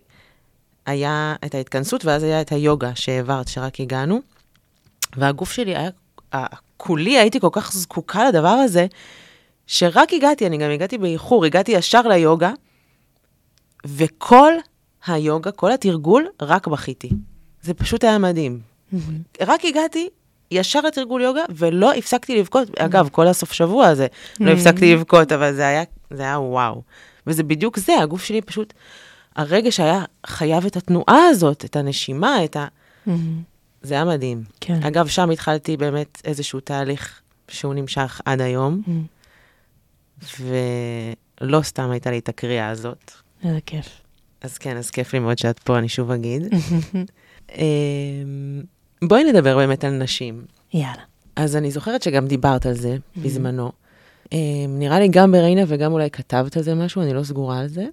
[0.85, 4.21] היה את ההתכנסות, ואז היה את היוגה שהעברת, שרק הגענו,
[5.15, 5.89] והגוף שלי היה,
[6.77, 8.87] כולי הייתי כל כך זקוקה לדבר הזה,
[9.71, 12.51] שרק הגעתי, אני גם הגעתי באיחור, הגעתי ישר ליוגה,
[13.85, 14.53] וכל
[15.05, 17.09] היוגה, כל התרגול, רק בכיתי.
[17.61, 18.59] זה פשוט היה מדהים.
[19.41, 20.09] רק הגעתי
[20.51, 22.79] ישר לתרגול יוגה, ולא הפסקתי לבכות.
[22.79, 24.07] אגב, כל הסוף שבוע הזה
[24.39, 26.81] לא הפסקתי לבכות, אבל זה היה, זה היה וואו.
[27.27, 28.73] וזה בדיוק זה, הגוף שלי פשוט,
[29.35, 32.67] הרגש היה חייב את התנועה הזאת, את הנשימה, את ה...
[33.81, 34.43] זה היה מדהים.
[34.61, 34.83] כן.
[34.83, 38.81] אגב, שם התחלתי באמת איזשהו תהליך שהוא נמשך עד היום,
[40.39, 43.11] ולא סתם הייתה לי את הקריאה הזאת.
[43.43, 44.01] איזה כיף.
[44.41, 46.41] אז כן, אז כיף לי מאוד שאת פה, אני שוב אגיד.
[47.57, 48.61] אמ,
[49.01, 50.45] בואי נדבר באמת על נשים.
[50.73, 51.03] יאללה.
[51.35, 53.71] אז אני זוכרת שגם דיברת על זה בזמנו.
[54.31, 54.37] אמ,
[54.79, 57.85] נראה לי גם בריינה וגם אולי כתבת על זה משהו, אני לא סגורה על זה.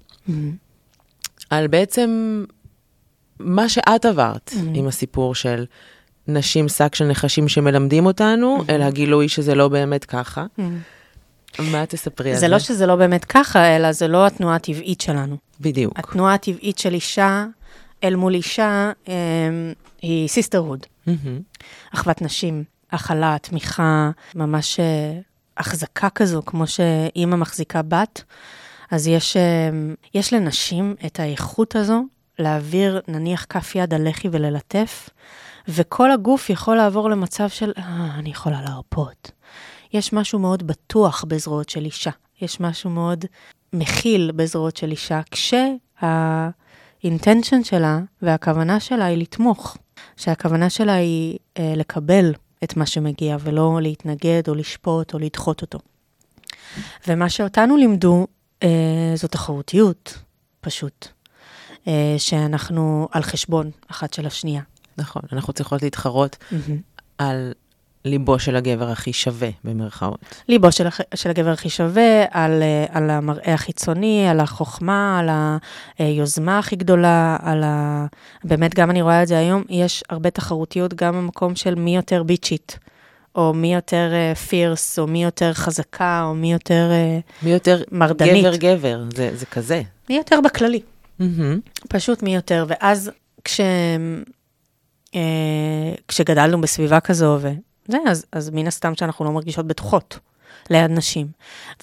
[1.50, 2.44] על בעצם
[3.38, 5.64] מה שאת עברת עם הסיפור של
[6.28, 10.46] נשים שק של נחשים שמלמדים אותנו, אל הגילוי שזה לא באמת ככה.
[11.58, 12.40] מה תספרי על זה?
[12.40, 15.36] זה לא שזה לא באמת ככה, אלא זה לא התנועה הטבעית שלנו.
[15.60, 15.98] בדיוק.
[15.98, 17.46] התנועה הטבעית של אישה
[18.04, 19.12] אל מול אישה אמ,
[20.02, 20.86] היא sisterhood.
[21.94, 25.18] אחוות נשים, הכלה, תמיכה, ממש אה,
[25.56, 28.22] החזקה כזו, כמו שאימא מחזיקה בת.
[28.90, 32.04] אז יש, אמ, יש לנשים את האיכות הזו
[32.38, 35.10] להעביר נניח כף יד על לחי וללטף,
[35.68, 39.30] וכל הגוף יכול לעבור למצב של, אה, אני יכולה להרפות.
[39.92, 42.10] יש משהו מאוד בטוח בזרועות של אישה.
[42.40, 43.24] יש משהו מאוד
[43.72, 45.20] מכיל בזרועות של אישה,
[46.00, 49.76] כשהאינטנשן שלה והכוונה שלה היא לתמוך.
[50.16, 52.32] שהכוונה שלה היא אה, לקבל
[52.64, 55.78] את מה שמגיע, ולא להתנגד או לשפוט או לדחות אותו.
[57.08, 58.26] ומה שאותנו לימדו
[58.62, 60.18] אה, זו תחרותיות,
[60.60, 61.08] פשוט.
[61.88, 64.62] אה, שאנחנו על חשבון אחת של השנייה.
[64.98, 66.36] נכון, אנחנו צריכות להתחרות
[67.18, 67.52] על
[68.08, 70.18] ליבו של הגבר הכי שווה, במרכאות.
[70.48, 75.28] ליבו של, של הגבר הכי שווה, על, אה, על המראה החיצוני, על החוכמה, על
[75.98, 78.06] היוזמה הכי גדולה, על ה...
[78.44, 82.22] באמת, גם אני רואה את זה היום, יש הרבה תחרותיות גם במקום של מי יותר
[82.22, 82.78] ביצ'ית,
[83.34, 84.12] או מי יותר
[84.48, 86.88] פירס, או מי יותר חזקה, או מי יותר...
[86.90, 88.44] אה, מי יותר מרדנית.
[88.44, 89.82] גבר-גבר, זה, זה כזה.
[90.10, 90.80] מי יותר בכללי.
[91.18, 91.60] מהמם.
[91.88, 92.64] פשוט מי יותר.
[92.68, 93.10] ואז
[93.44, 93.60] כש...
[95.14, 97.38] אה, כשגדלנו בסביבה כזו,
[97.88, 100.18] וזה, אז, אז מן הסתם שאנחנו לא מרגישות בטוחות
[100.70, 101.26] ליד נשים.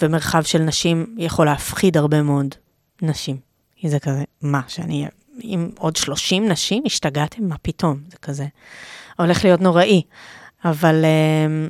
[0.02, 2.56] ומרחב של נשים יכול להפחיד הרבה מאוד
[3.02, 3.38] נשים.
[3.76, 5.08] כי זה כזה, מה, שאני
[5.40, 6.84] עם עוד 30 נשים?
[6.86, 7.44] השתגעתם?
[7.44, 8.00] מה פתאום?
[8.12, 8.46] זה כזה,
[9.20, 10.02] הולך להיות נוראי.
[10.66, 11.68] אבל אה,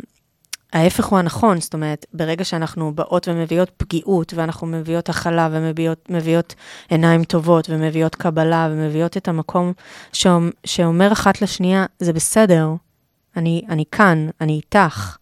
[0.73, 6.55] ההפך הוא הנכון, זאת אומרת, ברגע שאנחנו באות ומביאות פגיעות, ואנחנו מביאות הכלה, ומביאות מביאות
[6.89, 9.73] עיניים טובות, ומביאות קבלה, ומביאות את המקום
[10.65, 12.69] שאומר אחת לשנייה, זה בסדר,
[13.35, 15.17] אני, אני כאן, אני איתך,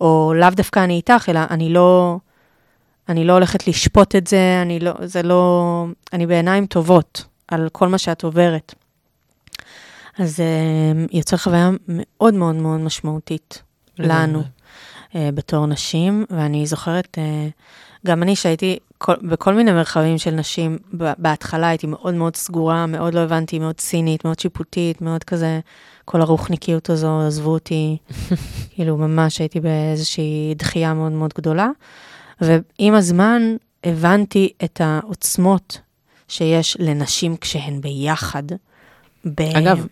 [0.00, 2.18] או לאו דווקא אני איתך, אלא אני לא,
[3.08, 7.88] אני לא הולכת לשפוט את זה, אני לא, זה לא, אני בעיניים טובות על כל
[7.88, 8.74] מה שאת עוברת.
[10.18, 10.44] אז זה
[11.12, 13.62] יוצר חוויה מאוד מאוד מאוד משמעותית
[13.98, 14.42] לנו.
[15.12, 17.50] uh, בתור נשים, ואני זוכרת, uh,
[18.06, 23.14] גם אני שהייתי כל, בכל מיני מרחבים של נשים, בהתחלה הייתי מאוד מאוד סגורה, מאוד
[23.14, 25.60] לא הבנתי, מאוד צינית, מאוד שיפוטית, מאוד כזה,
[26.04, 27.96] כל הרוחניקיות הזו, עזבו אותי,
[28.74, 31.68] כאילו ממש הייתי באיזושהי דחייה מאוד מאוד גדולה.
[32.40, 33.42] ועם הזמן
[33.84, 35.80] הבנתי את העוצמות
[36.28, 38.42] שיש לנשים כשהן ביחד.
[39.24, 39.40] ב...
[39.40, 39.86] אגב,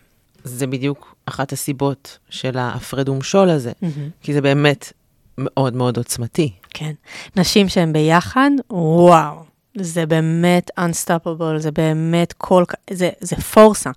[0.45, 4.09] זה בדיוק אחת הסיבות של ההפרד ומשול הזה, מהמם.
[4.21, 4.93] כי זה באמת
[5.39, 6.53] מאוד מאוד עוצמתי.
[6.79, 6.93] כן.
[7.37, 9.35] נשים שהן ביחד, וואו,
[9.77, 13.91] זה באמת unstoppable, זה באמת כל, כ- זה, זה פורסה,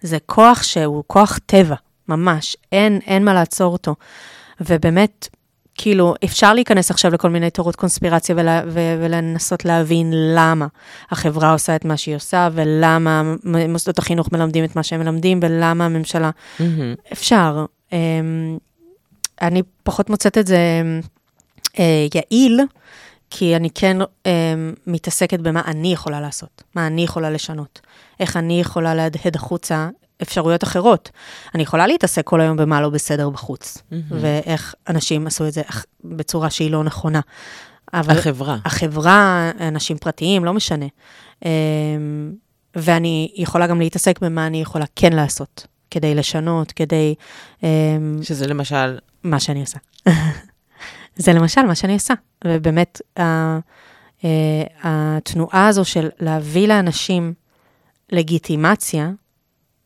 [0.00, 1.74] זה כוח שהוא כוח טבע,
[2.08, 3.94] ממש, אין, אין מה לעצור אותו.
[4.60, 5.28] ובאמת,
[5.74, 10.66] כאילו, אפשר להיכנס עכשיו לכל מיני תורות קונספירציה ולה, ו, ולנסות להבין למה
[11.10, 13.22] החברה עושה את מה שהיא עושה, ולמה
[13.68, 16.30] מוסדות החינוך מלמדים את מה שהם מלמדים, ולמה הממשלה...
[16.58, 16.62] Mm-hmm.
[17.12, 17.64] אפשר.
[17.90, 17.94] Um,
[19.42, 20.58] אני פחות מוצאת את זה
[22.14, 22.60] יעיל,
[23.30, 24.06] כי אני כן um,
[24.86, 27.80] מתעסקת במה אני יכולה לעשות, מה אני יכולה לשנות,
[28.20, 29.88] איך אני יכולה להדהד החוצה
[30.22, 31.10] אפשרויות אחרות.
[31.54, 33.94] אני יכולה להתעסק כל היום במה לא בסדר בחוץ, mm-hmm.
[34.10, 35.62] ואיך אנשים עשו את זה
[36.04, 37.20] בצורה שהיא לא נכונה.
[37.94, 38.56] אבל החברה.
[38.64, 40.86] החברה, אנשים פרטיים, לא משנה.
[41.44, 41.50] אמ,
[42.76, 47.14] ואני יכולה גם להתעסק במה אני יכולה כן לעשות, כדי לשנות, כדי...
[47.62, 48.98] אמ, שזה למשל?
[49.24, 49.78] מה שאני עושה.
[51.16, 52.14] זה למשל מה שאני עושה.
[52.44, 53.58] ובאמת, אה,
[54.82, 57.34] התנועה הזו של להביא לאנשים
[58.12, 59.10] לגיטימציה,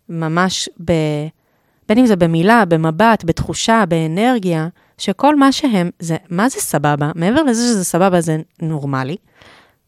[0.08, 0.92] ממש ב...
[1.88, 4.68] בין אם זה במילה, במבט, בתחושה, באנרגיה,
[4.98, 7.10] שכל מה שהם, זה, מה זה סבבה?
[7.14, 9.16] מעבר לזה שזה סבבה, זה נורמלי,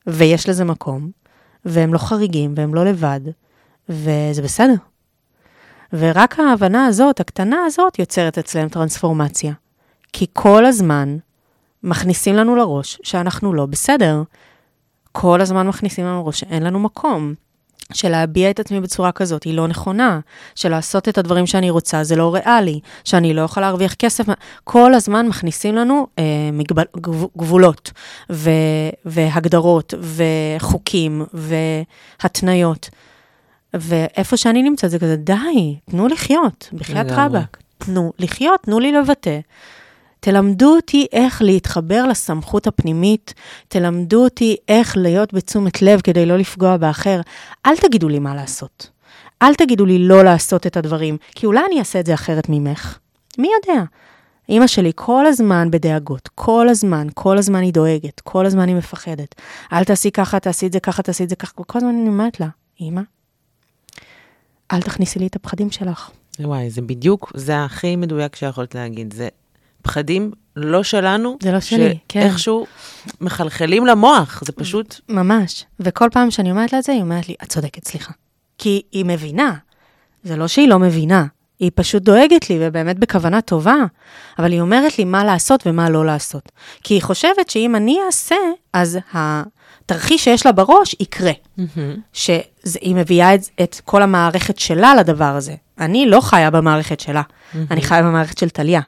[0.07, 1.11] ויש לזה מקום,
[1.65, 3.21] והם לא חריגים, והם לא לבד,
[3.89, 4.75] וזה בסדר.
[5.93, 9.53] ורק ההבנה הזאת, הקטנה הזאת, יוצרת אצלם טרנספורמציה.
[10.13, 11.17] כי כל הזמן
[11.85, 14.23] מכניסים לנו לראש שאנחנו לא בסדר.
[15.13, 17.35] כל הזמן מכניסים לנו לראש שאין לנו מקום.
[17.95, 20.21] של להביע את עצמי בצורה כזאת היא לא נכונה,
[20.55, 24.25] של לעשות את הדברים שאני רוצה זה לא ריאלי, שאני לא יכולה להרוויח כסף,
[24.65, 26.85] כל הזמן מכניסים לנו אה, מגבל,
[27.37, 27.93] גבולות
[28.31, 28.51] ו,
[29.05, 31.25] והגדרות וחוקים
[32.23, 32.91] והתניות.
[33.75, 39.39] ואיפה שאני נמצאת זה כזה, די, תנו לחיות, בחייאת רבאק, תנו לחיות, תנו לי לבטא.
[40.25, 43.35] תלמדו אותי איך להתחבר לסמכות הפנימית,
[43.69, 47.21] תלמדו אותי איך להיות בתשומת לב כדי לא לפגוע באחר.
[47.67, 48.91] אל תגידו לי מה לעשות.
[49.43, 52.99] אל תגידו לי לא לעשות את הדברים, כי אולי אני אעשה את זה אחרת ממך.
[53.39, 53.83] מי יודע?
[54.49, 59.35] אימא שלי כל הזמן בדאגות, כל הזמן, כל הזמן היא דואגת, כל הזמן היא מפחדת.
[59.73, 62.41] אל תעשי ככה, תעשי את זה ככה, תעשי את זה ככה, כל הזמן אני אומרת
[62.41, 62.49] לה,
[62.81, 63.03] אימא,
[64.73, 66.11] אל תכניסי לי את הפחדים שלך.
[66.41, 69.13] וואי, זה בדיוק, זה הכי מדויק שיכולת להגיד.
[69.13, 69.29] זה
[69.83, 72.21] פחדים לא שלנו, זה לא שלי, כן.
[72.21, 72.67] שאיכשהו
[73.21, 75.01] מחלחלים למוח, זה פשוט...
[75.09, 75.65] ממש.
[75.81, 78.13] וכל פעם שאני אומרת לה את זה, היא אומרת לי, את צודקת, סליחה.
[78.59, 79.55] כי היא מבינה.
[80.25, 81.27] זה לא שהיא לא מבינה,
[81.59, 83.77] היא פשוט דואגת לי, ובאמת בכוונה טובה,
[84.39, 86.53] אבל היא אומרת לי מה לעשות ומה לא לעשות.
[86.83, 88.37] כי היא חושבת שאם אני אעשה,
[88.73, 88.99] אז
[89.85, 91.33] התרחיש שיש לה בראש יקרה.
[92.13, 95.55] שהיא מביאה את, את כל המערכת שלה לדבר הזה.
[95.79, 97.23] אני לא חיה במערכת שלה.
[97.71, 98.81] אני חיה במערכת של טליה.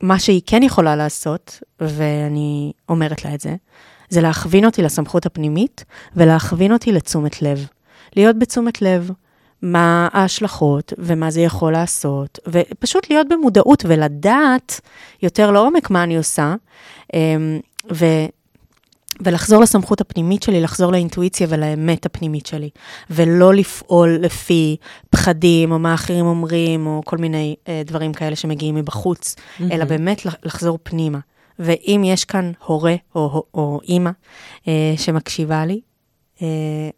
[0.00, 3.56] מה שהיא כן יכולה לעשות, ואני אומרת לה את זה,
[4.08, 5.84] זה להכווין אותי לסמכות הפנימית
[6.16, 7.66] ולהכווין אותי לתשומת לב.
[8.16, 9.10] להיות בתשומת לב,
[9.62, 14.80] מה ההשלכות ומה זה יכול לעשות, ופשוט להיות במודעות ולדעת
[15.22, 16.54] יותר לעומק מה אני עושה,
[17.14, 17.60] אמ,
[17.92, 18.04] ו...
[19.20, 22.70] ולחזור לסמכות הפנימית שלי, לחזור לאינטואיציה ולאמת הפנימית שלי,
[23.10, 24.76] ולא לפעול לפי
[25.10, 29.62] פחדים, או מה אחרים אומרים, או כל מיני אה, דברים כאלה שמגיעים מבחוץ, mm-hmm.
[29.72, 31.18] אלא באמת לחזור פנימה.
[31.58, 34.10] ואם יש כאן הורה או, או, או אימא
[34.68, 35.80] אה, שמקשיבה לי,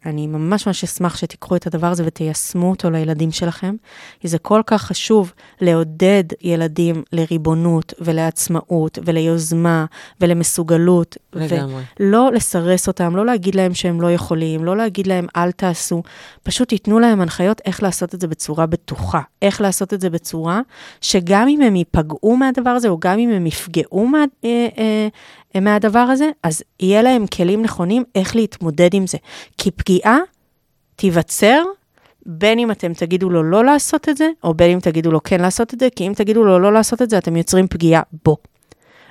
[0.05, 3.75] אני ממש ממש אשמח שתיקחו את הדבר הזה ותיישמו אותו לילדים שלכם,
[4.19, 9.85] כי זה כל כך חשוב לעודד ילדים לריבונות ולעצמאות וליוזמה
[10.21, 11.17] ולמסוגלות.
[11.33, 11.83] לגמרי.
[11.99, 16.03] ולא לסרס אותם, לא להגיד להם שהם לא יכולים, לא להגיד להם אל תעשו,
[16.43, 20.61] פשוט תיתנו להם הנחיות איך לעשות את זה בצורה בטוחה, איך לעשות את זה בצורה
[21.01, 25.07] שגם אם הם ייפגעו מהדבר הזה, או גם אם הם יפגעו מה, אה, אה,
[25.59, 29.17] מהדבר הזה, אז יהיה להם כלים נכונים איך להתמודד עם זה.
[29.57, 30.17] כי פגיעה
[30.95, 31.63] תיווצר
[32.25, 35.41] בין אם אתם תגידו לו לא לעשות את זה, או בין אם תגידו לו כן
[35.41, 38.37] לעשות את זה, כי אם תגידו לו לא לעשות את זה, אתם יוצרים פגיעה בו.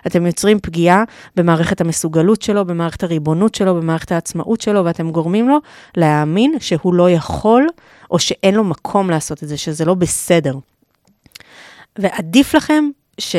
[0.07, 1.05] אתם יוצרים פגיעה
[1.37, 5.59] במערכת המסוגלות שלו, במערכת הריבונות שלו, במערכת העצמאות שלו, ואתם גורמים לו
[5.97, 7.67] להאמין שהוא לא יכול,
[8.11, 10.55] או שאין לו מקום לעשות את זה, שזה לא בסדר.
[11.99, 12.85] ועדיף לכם
[13.19, 13.37] ש...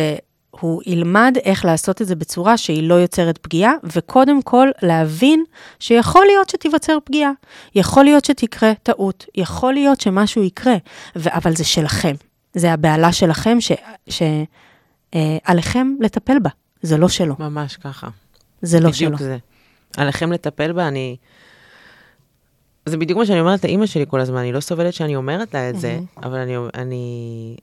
[0.61, 5.43] הוא ילמד איך לעשות את זה בצורה שהיא לא יוצרת פגיעה, וקודם כל להבין
[5.79, 7.31] שיכול להיות שתיווצר פגיעה,
[7.75, 10.75] יכול להיות שתקרה טעות, יכול להיות שמשהו יקרה,
[11.15, 12.15] ו- אבל זה שלכם.
[12.53, 13.57] זה הבעלה שלכם,
[14.09, 16.49] שעליכם אה, לטפל בה,
[16.81, 17.35] זה לא שלו.
[17.39, 18.07] ממש ככה.
[18.61, 19.07] זה לא שלו.
[19.07, 19.37] בדיוק זה.
[19.97, 21.15] עליכם לטפל בה, אני...
[22.85, 25.69] זה בדיוק מה שאני אומרת לאימא שלי כל הזמן, אני לא סובלת שאני אומרת לה
[25.69, 26.55] את זה, אבל אני...
[26.75, 27.55] אני...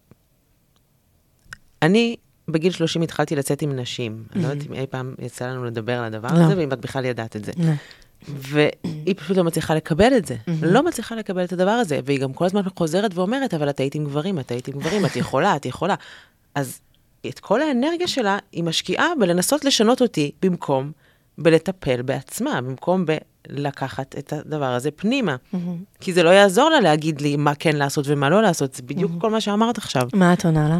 [1.83, 2.17] אני
[2.49, 4.25] בגיל 30 התחלתי לצאת עם נשים.
[4.35, 6.45] אני לא יודעת אם אי פעם יצא לנו לדבר על הדבר לא.
[6.45, 7.53] הזה, ואם את בכלל ידעת את זה.
[7.57, 7.73] לא.
[8.29, 10.37] והיא פשוט לא מצליחה לקבל את זה.
[10.63, 13.95] לא מצליחה לקבל את הדבר הזה, והיא גם כל הזמן חוזרת ואומרת, אבל את היית
[13.95, 15.95] עם גברים, את היית עם גברים, את יכולה, את יכולה.
[16.55, 16.81] אז
[17.27, 20.93] את כל האנרגיה שלה היא משקיעה בלנסות לשנות אותי במקום
[21.39, 23.05] בלטפל בעצמה, במקום
[23.49, 25.37] בלקחת את הדבר הזה פנימה.
[25.37, 25.57] Mm-hmm.
[26.01, 29.13] כי זה לא יעזור לה להגיד לי מה כן לעשות ומה לא לעשות, זה בדיוק
[29.13, 29.21] mm-hmm.
[29.21, 30.09] כל מה שאמרת עכשיו.
[30.15, 30.79] מה את עונה לה?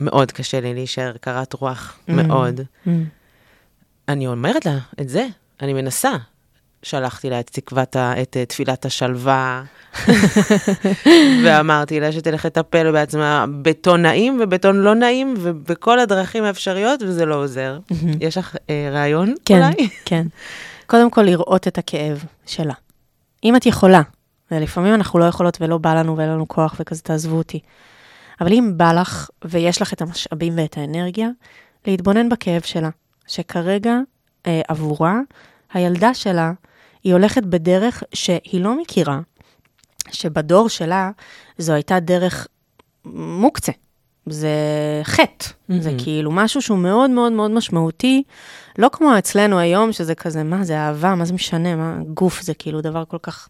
[0.00, 2.12] מאוד קשה לי להישאר קרת רוח, mm-hmm.
[2.12, 2.60] מאוד.
[2.60, 2.90] Mm-hmm.
[4.08, 5.26] אני אומרת לה את זה,
[5.62, 6.12] אני מנסה.
[6.82, 9.62] שלחתי לה את תקוות, את אה, תפילת השלווה,
[11.44, 17.34] ואמרתי לה שתלך לטפל בעצמה בטון נעים ובטון לא נעים, ובכל הדרכים האפשריות, וזה לא
[17.34, 17.78] עוזר.
[18.20, 19.88] יש לך אה, רעיון כן, אולי?
[20.04, 20.26] כן.
[20.86, 22.74] קודם כל, לראות את הכאב שלה.
[23.44, 24.02] אם את יכולה,
[24.50, 27.60] ולפעמים אנחנו לא יכולות ולא בא לנו ואין לנו כוח וכזה, תעזבו אותי.
[28.40, 31.28] אבל אם בא לך ויש לך את המשאבים ואת האנרגיה,
[31.86, 32.90] להתבונן בכאב שלה,
[33.26, 33.94] שכרגע
[34.46, 35.20] אה, עבורה,
[35.72, 36.52] הילדה שלה,
[37.04, 39.20] היא הולכת בדרך שהיא לא מכירה,
[40.10, 41.10] שבדור שלה
[41.58, 42.46] זו הייתה דרך
[43.04, 43.72] מוקצה.
[44.26, 44.48] זה
[45.04, 45.74] חטא, mm-hmm.
[45.80, 48.22] זה כאילו משהו שהוא מאוד מאוד מאוד משמעותי,
[48.78, 52.54] לא כמו אצלנו היום, שזה כזה, מה זה אהבה, מה זה משנה, מה גוף זה
[52.54, 53.48] כאילו דבר כל כך,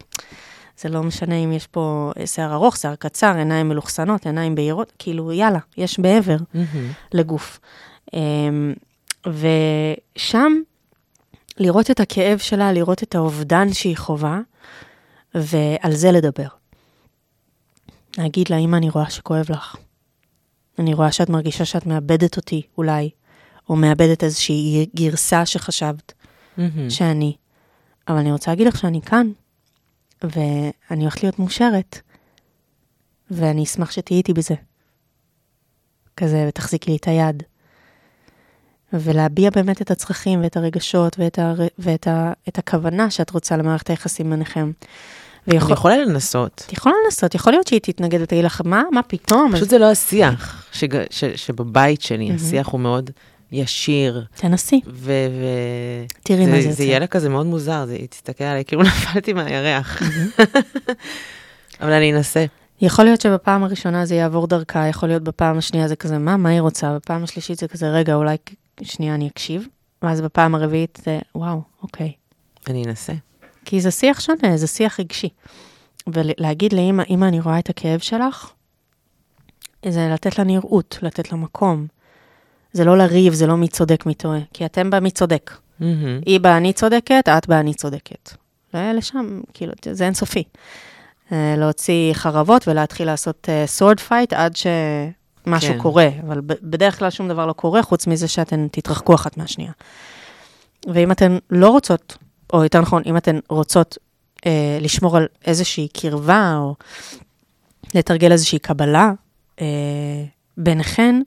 [0.81, 5.33] זה לא משנה אם יש פה שיער ארוך, שיער קצר, עיניים מלוכסנות, עיניים בהירות, כאילו
[5.33, 6.77] יאללה, יש מעבר mm-hmm.
[7.13, 7.61] לגוף.
[8.15, 8.75] אמ,
[9.27, 10.53] ושם
[11.59, 14.41] לראות את הכאב שלה, לראות את האובדן שהיא חווה,
[15.35, 16.49] ועל זה לדבר.
[18.19, 19.77] להגיד לה, אמא, אני רואה שכואב לך.
[20.79, 23.11] אני רואה שאת מרגישה שאת מאבדת אותי, אולי,
[23.69, 26.61] או מאבדת איזושהי גרסה שחשבת mm-hmm.
[26.89, 27.37] שאני.
[28.09, 29.31] אבל אני רוצה להגיד לך שאני כאן,
[30.25, 32.01] ואני הולכת להיות מאושרת,
[33.31, 34.55] ואני אשמח שתהיי איתי בזה.
[36.17, 37.43] כזה, ותחזיקי לי את היד.
[38.93, 43.91] ולהביע באמת את הצרכים ואת הרגשות ואת, ה, ואת ה, את הכוונה שאת רוצה למערכת
[43.91, 44.73] היחסים ביניכם.
[45.47, 45.67] ויכול...
[45.67, 46.65] אני יכולה לנסות.
[46.67, 49.53] את יכולה לנסות, יכול להיות שהיא תתנגד ותגיד לך, מה, מה פתאום?
[49.53, 49.71] פשוט אז...
[49.71, 51.05] זה לא השיח, שג...
[51.11, 51.25] ש...
[51.25, 53.11] שבבית שלי, השיח הוא מאוד
[53.53, 54.25] ישיר.
[54.35, 54.81] תנסי.
[54.87, 55.13] ו...
[55.13, 55.45] ו...
[56.23, 59.33] תראי זה, מה זה זה יהיה לה כזה מאוד מוזר, זה תסתכל עליי כאילו נפלתי
[59.33, 60.03] מהירח.
[61.81, 62.45] אבל אני אנסה.
[62.81, 66.49] יכול להיות שבפעם הראשונה זה יעבור דרכה, יכול להיות בפעם השנייה זה כזה, מה, מה
[66.49, 66.95] היא רוצה?
[66.95, 68.37] בפעם השלישית זה כזה, רגע, אולי
[68.83, 69.67] שנייה אני אקשיב,
[70.03, 72.13] ואז בפעם הרביעית זה, וואו, אוקיי.
[72.67, 73.13] אני אנסה.
[73.65, 75.29] כי זה שיח שונה, זה שיח רגשי.
[76.07, 78.53] ולהגיד לאמא, אמא, אני רואה את הכאב שלך,
[79.89, 81.87] זה לתת לה נראות, לתת לה מקום.
[82.73, 85.51] זה לא לריב, זה לא מי צודק, מי טועה, כי אתם במי צודק.
[85.51, 85.85] Mm-hmm.
[86.27, 88.31] היא באני צודקת, את באני צודקת.
[88.75, 90.45] לשם, כאילו, זה אינסופי.
[91.33, 95.79] אה, להוציא חרבות ולהתחיל לעשות sword uh, fight עד שמשהו כן.
[95.79, 99.73] קורה, אבל בדרך כלל שום דבר לא קורה, חוץ מזה שאתן תתרחקו אחת מהשנייה.
[100.87, 102.17] ואם אתן לא רוצות
[102.53, 103.99] או יותר נכון, אם אתן רוצות
[104.47, 106.75] אה, לשמור על איזושהי קרבה, או
[107.95, 109.13] לתרגל איזושהי קבלה
[109.61, 109.67] אה,
[110.57, 111.23] ביניכן, אה,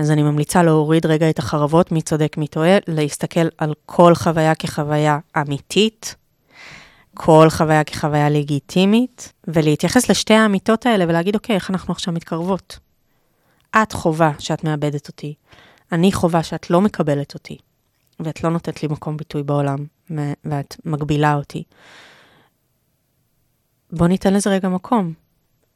[0.00, 4.54] אז אני ממליצה להוריד רגע את החרבות, מי צודק, מי טועה, להסתכל על כל חוויה
[4.54, 6.14] כחוויה אמיתית,
[7.14, 12.78] כל חוויה כחוויה לגיטימית, ולהתייחס לשתי האמיתות האלה ולהגיד, אוקיי, איך אנחנו עכשיו מתקרבות?
[13.82, 15.34] את חווה שאת מאבדת אותי,
[15.92, 17.58] אני חווה שאת לא מקבלת אותי.
[18.20, 19.78] ואת לא נותנת לי מקום ביטוי בעולם,
[20.44, 21.62] ואת מגבילה אותי.
[23.92, 25.12] בוא ניתן לזה רגע מקום.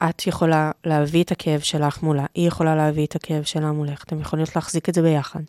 [0.08, 4.20] את יכולה להביא את הכאב שלך מולה, היא יכולה להביא את הכאב שלה מולך, אתם
[4.20, 5.40] יכולים להחזיק את זה ביחד,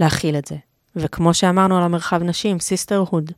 [0.00, 0.56] להכיל את זה.
[0.96, 3.32] וכמו שאמרנו על המרחב נשים, sisterhood,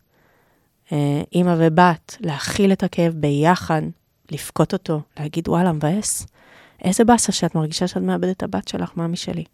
[0.93, 3.83] אה, אימא ובת, להכיל את הכאב ביחד,
[4.31, 6.26] לבכות אותו, להגיד, וואלה, מבאס.
[6.85, 9.45] איזה באסה שאת מרגישה שאת מאבדת את הבת שלך, מאמי שלי.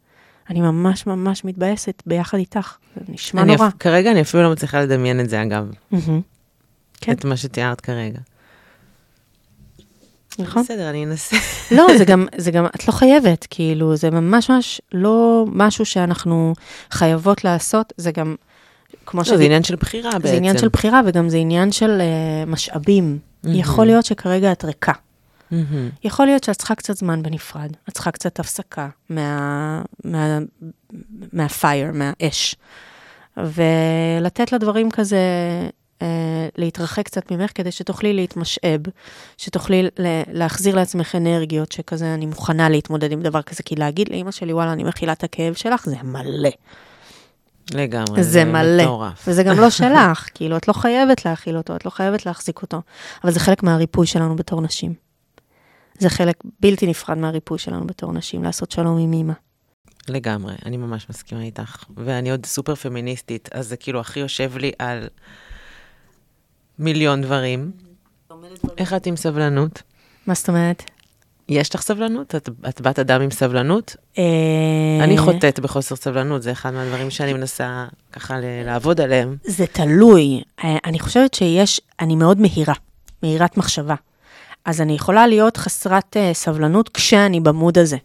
[0.50, 3.68] אני ממש ממש מתבאסת ביחד איתך, זה נשמע נורא.
[3.68, 3.72] אפ...
[3.78, 5.70] כרגע אני אפילו לא מצליחה לדמיין את זה, אגב.
[5.92, 5.96] Mm-hmm.
[7.00, 7.12] כן.
[7.12, 8.18] את מה שתיארת כרגע.
[10.38, 10.62] נכון.
[10.62, 11.36] בסדר, אני אנסה.
[11.76, 16.54] לא, זה גם, זה גם, את לא חייבת, כאילו, זה ממש ממש לא משהו שאנחנו
[16.90, 18.34] חייבות לעשות, זה גם,
[19.06, 19.28] כמו לא, ש...
[19.28, 20.28] זה עניין של בחירה בעצם.
[20.28, 23.18] זה עניין של בחירה, וגם זה עניין של uh, משאבים.
[23.18, 23.48] Mm-hmm.
[23.50, 24.92] יכול להיות שכרגע את ריקה.
[24.92, 25.54] Mm-hmm.
[26.04, 30.38] יכול להיות שאת צריכה קצת זמן בנפרד, את צריכה קצת הפסקה מה, מה,
[31.32, 32.56] מהפייר, מהאש,
[33.36, 35.18] ולתת לדברים כזה
[36.02, 38.80] אה, להתרחק קצת ממך כדי שתוכלי להתמשאב,
[39.36, 39.88] שתוכלי
[40.32, 44.72] להחזיר לעצמך אנרגיות, שכזה אני מוכנה להתמודד עם דבר כזה, כי להגיד לאימא שלי, וואלה,
[44.72, 46.50] אני מכילה את הכאב שלך, זה מלא.
[47.74, 48.82] לגמרי, זה, זה מלא.
[48.82, 49.24] מטורף.
[49.28, 52.82] וזה גם לא שלך, כאילו, את לא חייבת להכיל אותו, את לא חייבת להחזיק אותו,
[53.24, 54.94] אבל זה חלק מהריפוי שלנו בתור נשים.
[55.98, 59.32] זה חלק בלתי נפרד מהריפוי שלנו בתור נשים, לעשות שלום עם אימא.
[60.08, 61.84] לגמרי, אני ממש מסכימה איתך.
[61.96, 65.08] ואני עוד סופר פמיניסטית, אז זה כאילו הכי יושב לי על
[66.78, 67.70] מיליון דברים.
[68.78, 69.82] איך את עם סבלנות?
[70.26, 70.82] מה זאת אומרת?
[71.48, 72.34] יש לך סבלנות?
[72.34, 73.96] את, את בת אדם עם סבלנות?
[74.18, 74.24] אה,
[75.00, 79.36] אני חוטאת בחוסר סבלנות, זה אחד מהדברים שאני מנסה ככה לעבוד עליהם.
[79.44, 80.42] זה תלוי.
[80.64, 82.74] אה, אני חושבת שיש, אני מאוד מהירה,
[83.22, 83.94] מהירת מחשבה.
[84.64, 87.96] אז אני יכולה להיות חסרת uh, סבלנות כשאני במוד הזה.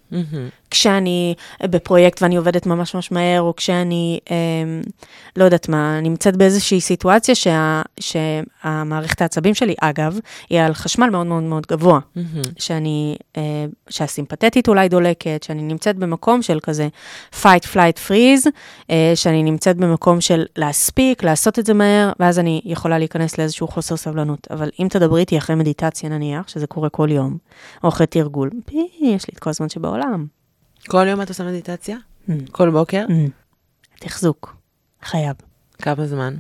[0.72, 4.36] כשאני אה, בפרויקט ואני עובדת ממש ממש מהר, או כשאני, אה,
[5.36, 11.28] לא יודעת מה, נמצאת באיזושהי סיטואציה שה, שהמערכת העצבים שלי, אגב, היא על חשמל מאוד
[11.28, 12.00] מאוד מאוד גבוה.
[12.16, 12.42] מהמם.
[12.58, 16.88] שאני, אה, שהסימפתטית אולי דולקת, שאני נמצאת במקום של כזה
[17.42, 18.48] fight, flight, freeze,
[18.92, 23.68] אה, שאני נמצאת במקום של להספיק, לעשות את זה מהר, ואז אני יכולה להיכנס לאיזשהו
[23.68, 24.48] חוסר סבלנות.
[24.52, 27.38] אבל אם תדברי איתי אחרי מדיטציה נניח, שזה קורה כל יום,
[27.84, 30.39] או אחרי תרגול, פי, יש לי את כל הזמן שבעולם.
[30.88, 31.98] כל יום את עושה מדיטציה?
[32.30, 32.32] Mm.
[32.52, 33.06] כל בוקר?
[33.08, 33.12] Mm.
[34.00, 34.56] תחזוק,
[35.04, 35.36] חייב.
[35.78, 36.36] כמה זמן?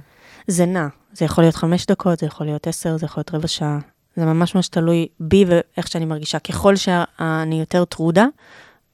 [0.47, 3.47] זה נע, זה יכול להיות חמש דקות, זה יכול להיות עשר, זה יכול להיות רבע
[3.47, 3.79] שעה.
[4.15, 6.39] זה ממש ממש תלוי בי ואיך שאני מרגישה.
[6.39, 8.25] ככל שאני יותר טרודה,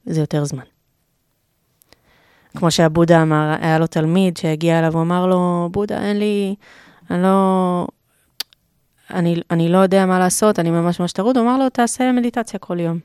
[0.06, 0.64] זה יותר זמן.
[2.56, 6.56] כמו שהבודה אמר, היה לו תלמיד שהגיע אליו, הוא אמר לו, בודה, אין לי,
[7.10, 7.88] אני לא,
[9.10, 11.38] אני, אני לא יודע מה לעשות, אני ממש ממש טרוד.
[11.38, 13.00] הוא אמר לו, תעשה מדיטציה כל יום.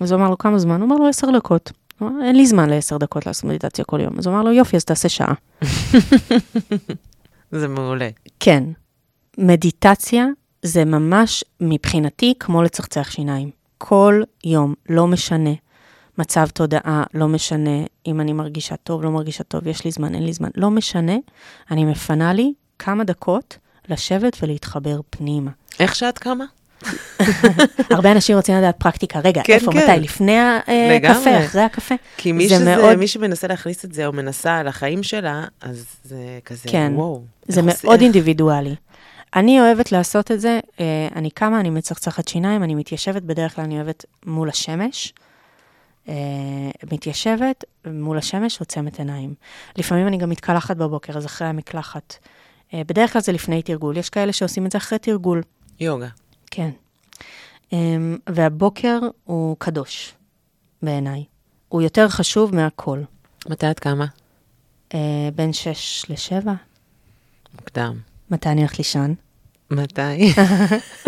[0.00, 0.80] אז הוא אמר לו, כמה זמן?
[0.80, 1.72] הוא אמר לו, עשר דקות.
[1.98, 4.18] הוא אמר, אין לי זמן לעשר דקות לעשות מדיטציה כל יום.
[4.18, 5.34] אז הוא אמר לו, יופי, אז תעשה שעה.
[7.52, 8.08] זה מעולה.
[8.40, 8.64] כן,
[9.38, 10.26] מדיטציה
[10.62, 13.50] זה ממש מבחינתי כמו לצחצח שיניים.
[13.78, 15.50] כל יום, לא משנה.
[16.18, 20.22] מצב תודעה, לא משנה אם אני מרגישה טוב, לא מרגישה טוב, יש לי זמן, אין
[20.22, 21.16] לי זמן, לא משנה.
[21.70, 25.50] אני מפנה לי כמה דקות לשבת ולהתחבר פנימה.
[25.80, 26.44] איך שאת קמה?
[27.90, 29.78] הרבה אנשים רוצים לדעת פרקטיקה, רגע, כן, איפה, כן.
[29.90, 31.44] מתי, לפני הקפה, לגמרי.
[31.46, 31.94] אחרי הקפה?
[32.16, 35.44] כי מי, זה שזה, מאוד- מי שמנסה להכניס את זה או מנסה על החיים שלה,
[35.60, 36.92] אז זה כזה, כן.
[36.94, 37.22] וואו.
[37.48, 38.74] זה מאוד איך- אינדיבידואלי.
[39.36, 40.84] אני אוהבת לעשות את זה, אה,
[41.16, 45.12] אני קמה, אני מצחצחת שיניים, אני מתיישבת, בדרך כלל אני אוהבת מול השמש.
[46.08, 46.14] אה,
[46.92, 49.34] מתיישבת, מול השמש, עוצמת עיניים.
[49.76, 52.16] לפעמים אני גם מתקלחת בבוקר, אז אחרי המקלחת.
[52.74, 55.42] אה, בדרך כלל זה לפני תרגול, יש כאלה שעושים את זה אחרי תרגול,
[55.80, 56.08] יוגה.
[56.56, 56.70] כן.
[57.72, 57.78] אה,
[58.28, 60.14] והבוקר הוא קדוש,
[60.82, 61.24] בעיניי.
[61.68, 63.02] הוא יותר חשוב מהכל.
[63.48, 64.06] מתי את קמה?
[64.94, 66.52] אה, בין שש לשבע,
[67.54, 67.98] מוקדם.
[68.30, 69.14] מתי אני הולכת לישון?
[69.70, 70.34] מתי?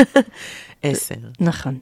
[0.83, 1.15] עשר.
[1.41, 1.79] נכון,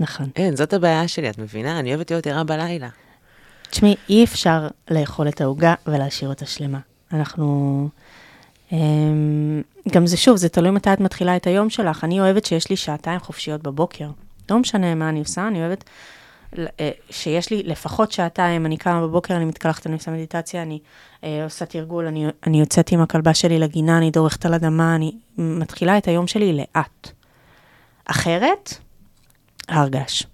[0.00, 0.30] נכון.
[0.36, 1.78] אין, זאת הבעיה שלי, את מבינה?
[1.78, 2.88] אני אוהבת להיות ערה בלילה.
[3.70, 6.80] תשמעי, אי אפשר לאכול את העוגה ולהשאיר אותה שלמה.
[7.12, 7.88] אנחנו...
[8.72, 12.04] אמ, גם זה שוב, זה תלוי מתי את מתחילה את היום שלך.
[12.04, 14.08] אני אוהבת שיש לי שעתיים חופשיות בבוקר.
[14.50, 15.84] לא משנה מה אני עושה, אני אוהבת
[16.58, 20.78] אה, שיש לי לפחות שעתיים, אני קמה בבוקר, אני מתקלחת, אני עושה מדיטציה, אני
[21.24, 25.12] אה, עושה תרגול, אני, אני יוצאת עם הכלבה שלי לגינה, אני דורכת על אדמה, אני
[25.38, 27.10] מתחילה את היום שלי לאט.
[28.04, 28.74] אחרת,
[29.68, 30.26] הרגש.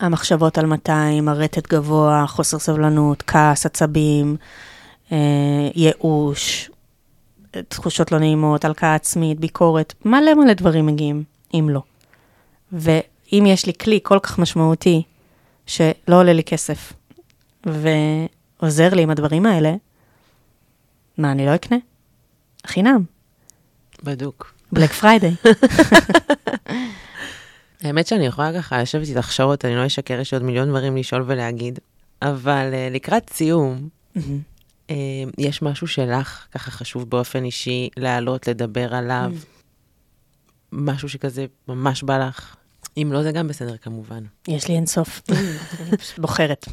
[0.00, 4.36] המחשבות על 200, הרטט גבוה, חוסר סבלנות, כעס, עצבים,
[5.12, 5.18] אה,
[5.74, 6.70] ייאוש,
[7.68, 11.24] תחושות לא נעימות, הלקאה עצמית, ביקורת, מלא מלא דברים מגיעים,
[11.54, 11.82] אם לא.
[12.72, 15.02] ואם יש לי כלי כל כך משמעותי,
[15.66, 16.92] שלא עולה לי כסף,
[17.66, 19.74] ועוזר לי עם הדברים האלה,
[21.18, 21.76] מה, אני לא אקנה?
[22.66, 23.04] חינם,
[24.02, 24.54] בדוק.
[24.72, 25.34] Black Friday.
[27.82, 31.24] האמת שאני יכולה ככה לשבת איתך שעות, אני לא אשקר, יש עוד מיליון דברים לשאול
[31.26, 31.78] ולהגיד,
[32.22, 33.88] אבל אה, לקראת סיום,
[35.38, 39.32] יש משהו שלך ככה חשוב באופן אישי להעלות, לדבר עליו,
[40.72, 42.56] משהו שכזה ממש בא לך.
[42.96, 44.24] אם לא, זה גם בסדר כמובן.
[44.48, 45.22] יש לי אינסוף,
[45.80, 46.66] אני פשוט בוחרת.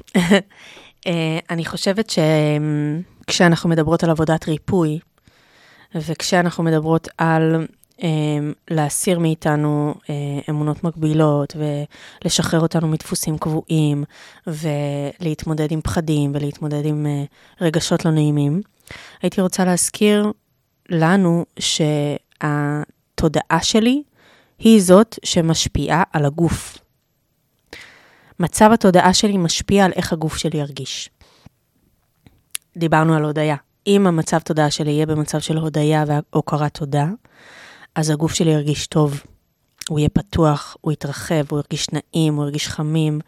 [1.07, 4.99] אה, אני חושבת שכשאנחנו מדברות על עבודת ריפוי,
[5.95, 7.65] וכשאנחנו מדברות על אה,
[8.69, 10.13] להסיר מאיתנו אה,
[10.49, 14.03] אמונות מגבילות, ולשחרר אותנו מדפוסים קבועים,
[14.47, 17.23] ולהתמודד עם פחדים, ולהתמודד עם אה,
[17.61, 18.61] רגשות לא נעימים,
[19.21, 20.31] הייתי רוצה להזכיר
[20.89, 24.03] לנו שהתודעה שלי
[24.59, 26.77] היא זאת שמשפיעה על הגוף.
[28.39, 31.09] מצב התודעה שלי משפיע על איך הגוף שלי ירגיש.
[32.77, 33.55] דיברנו על הודיה.
[33.87, 37.07] אם המצב תודעה שלי יהיה במצב של הודיה והוקרת תודה,
[37.95, 39.23] אז הגוף שלי ירגיש טוב.
[39.89, 43.19] הוא יהיה פתוח, הוא יתרחב, הוא ירגיש נעים, הוא ירגיש חמים,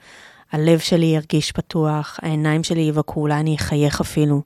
[0.51, 4.41] הלב שלי ירגיש פתוח, העיניים שלי יבקעו, אולי אני אחייך אפילו.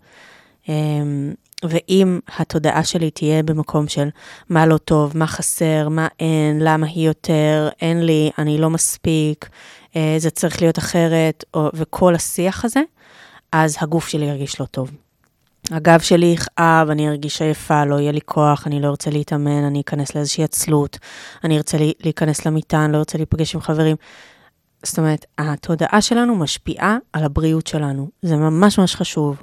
[0.69, 4.09] אמ, ואם התודעה שלי תהיה במקום של
[4.49, 9.49] מה לא טוב, מה חסר, מה אין, למה היא יותר, אין לי, אני לא מספיק,
[9.95, 11.43] אה, זה צריך להיות אחרת,
[11.73, 12.81] וכל השיח הזה,
[13.51, 14.91] אז הגוף שלי ירגיש לא טוב.
[15.71, 19.81] הגב שלי יכאב, אני ארגיש עייפה, לא יהיה לי כוח, אני לא ארצה להתאמן, אני
[19.81, 20.97] אכנס לאיזושהי עצלות,
[21.43, 23.95] אני ארצה לי, להיכנס למיטה, אני לא ארצה להיפגש עם חברים.
[24.83, 28.09] זאת אומרת, התודעה שלנו משפיעה על הבריאות שלנו.
[28.21, 29.41] זה ממש ממש חשוב.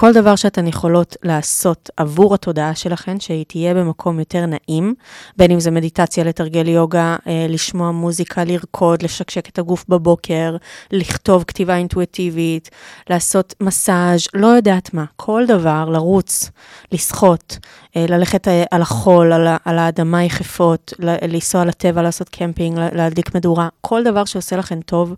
[0.00, 4.94] כל דבר שאתן יכולות לעשות עבור התודעה שלכן, שהיא תהיה במקום יותר נעים,
[5.36, 10.56] בין אם זה מדיטציה, לתרגל יוגה, אה, לשמוע מוזיקה, לרקוד, לשקשק את הגוף בבוקר,
[10.90, 12.70] לכתוב כתיבה אינטואיטיבית,
[13.10, 16.50] לעשות מסאז', לא יודעת מה, כל דבר, לרוץ,
[16.92, 17.58] לשחות,
[17.96, 23.68] אה, ללכת אה, על החול, על, על האדמה יחפות, לנסוע לטבע, לעשות קמפינג, להדליק מדורה,
[23.80, 25.14] כל דבר שעושה לכם טוב,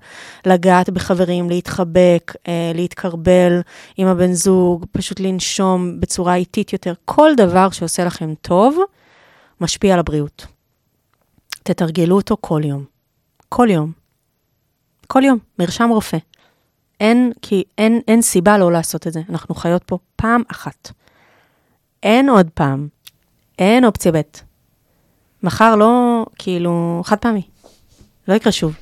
[0.47, 2.33] לגעת בחברים, להתחבק,
[2.74, 3.61] להתקרבל
[3.97, 4.70] עם הבן זוג.
[4.71, 8.79] זוג, פשוט לנשום בצורה איטית יותר, כל דבר שעושה לכם טוב,
[9.61, 10.47] משפיע על הבריאות.
[11.62, 12.85] תתרגלו אותו כל יום.
[13.49, 13.93] כל יום.
[15.07, 16.18] כל יום, מרשם רופא.
[17.01, 19.21] אין, כי אין, אין סיבה לא לעשות את זה.
[19.31, 20.93] אנחנו חיות פה פעם אחת.
[22.03, 22.89] אין עוד פעם.
[23.59, 24.21] אין אופציה ב'.
[25.43, 27.43] מחר לא, כאילו, חד פעמי.
[28.29, 28.75] לא יקרה שוב.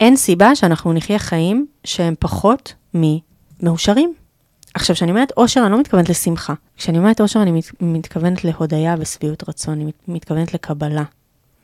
[0.00, 4.21] אין סיבה שאנחנו נחיה חיים שהם פחות ממאושרים.
[4.74, 6.54] עכשיו, כשאני אומרת אושר, אני לא מתכוונת לשמחה.
[6.76, 11.04] כשאני אומרת אושר, אני מת, מתכוונת להודיה ושביעות רצון, אני מת, מתכוונת לקבלה.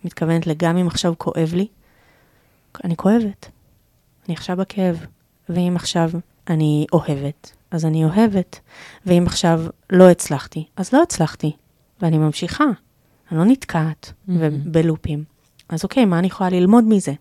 [0.05, 1.67] מתכוונת לגם אם עכשיו כואב לי,
[2.85, 3.51] אני כואבת.
[4.27, 5.07] אני עכשיו בכאב.
[5.49, 6.11] ואם עכשיו
[6.51, 8.61] אני אוהבת, אז אני אוהבת.
[9.07, 11.53] ואם עכשיו לא הצלחתי, אז לא הצלחתי.
[12.03, 12.65] ואני ממשיכה.
[13.31, 14.33] אני לא נתקעת mm-hmm.
[14.65, 15.25] בלופים.
[15.69, 17.13] אז אוקיי, מה אני יכולה ללמוד מזה?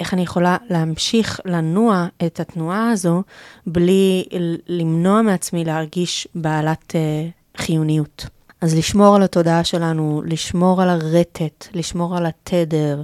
[0.00, 3.22] איך אני יכולה להמשיך לנוע את התנועה הזו
[3.66, 4.24] בלי
[4.66, 8.26] למנוע מעצמי להרגיש בעלת uh, חיוניות.
[8.60, 13.02] אז לשמור על התודעה שלנו, לשמור על הרטט, לשמור על התדר,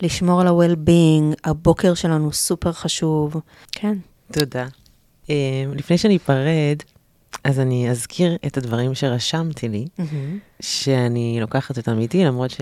[0.00, 3.36] לשמור על ה-well-being, הבוקר שלנו סופר חשוב.
[3.72, 3.98] כן.
[4.32, 4.66] תודה.
[5.26, 5.28] Uh,
[5.74, 6.76] לפני שאני אפרד,
[7.44, 10.02] אז אני אזכיר את הדברים שרשמתי לי, mm-hmm.
[10.60, 12.60] שאני לוקחת אותם איתי, למרות ש...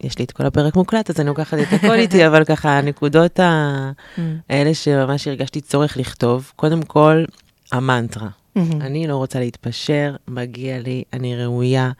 [0.00, 3.40] יש לי את כל הפרק מוקלט, אז אני לוקחת את הכל איתי, אבל ככה, הנקודות
[3.40, 4.20] mm.
[4.50, 7.24] האלה שממש הרגשתי צורך לכתוב, קודם כל,
[7.72, 8.28] המנטרה.
[8.28, 8.60] Mm-hmm.
[8.80, 11.90] אני לא רוצה להתפשר, מגיע לי, אני ראויה.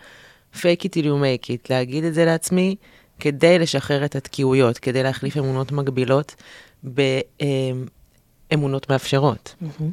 [0.55, 2.77] fake it till you make it, להגיד את זה לעצמי,
[3.21, 6.35] כדי לשחרר את התקיעויות, כדי להחליף אמונות מגבילות
[8.51, 9.55] באמונות מאפשרות.
[9.63, 9.85] Mm-hmm.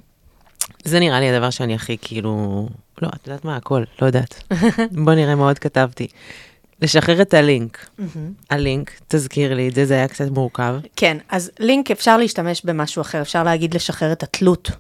[0.83, 2.67] זה נראה לי הדבר שאני הכי כאילו,
[3.01, 4.43] לא, את יודעת מה, הכל, לא יודעת.
[5.05, 6.07] בוא נראה מה עוד כתבתי.
[6.81, 7.77] לשחרר את הלינק.
[7.77, 8.03] Mm-hmm.
[8.49, 10.75] הלינק, תזכיר לי את זה, זה היה קצת מורכב.
[10.95, 14.71] כן, אז לינק אפשר להשתמש במשהו אחר, אפשר להגיד לשחרר את התלות,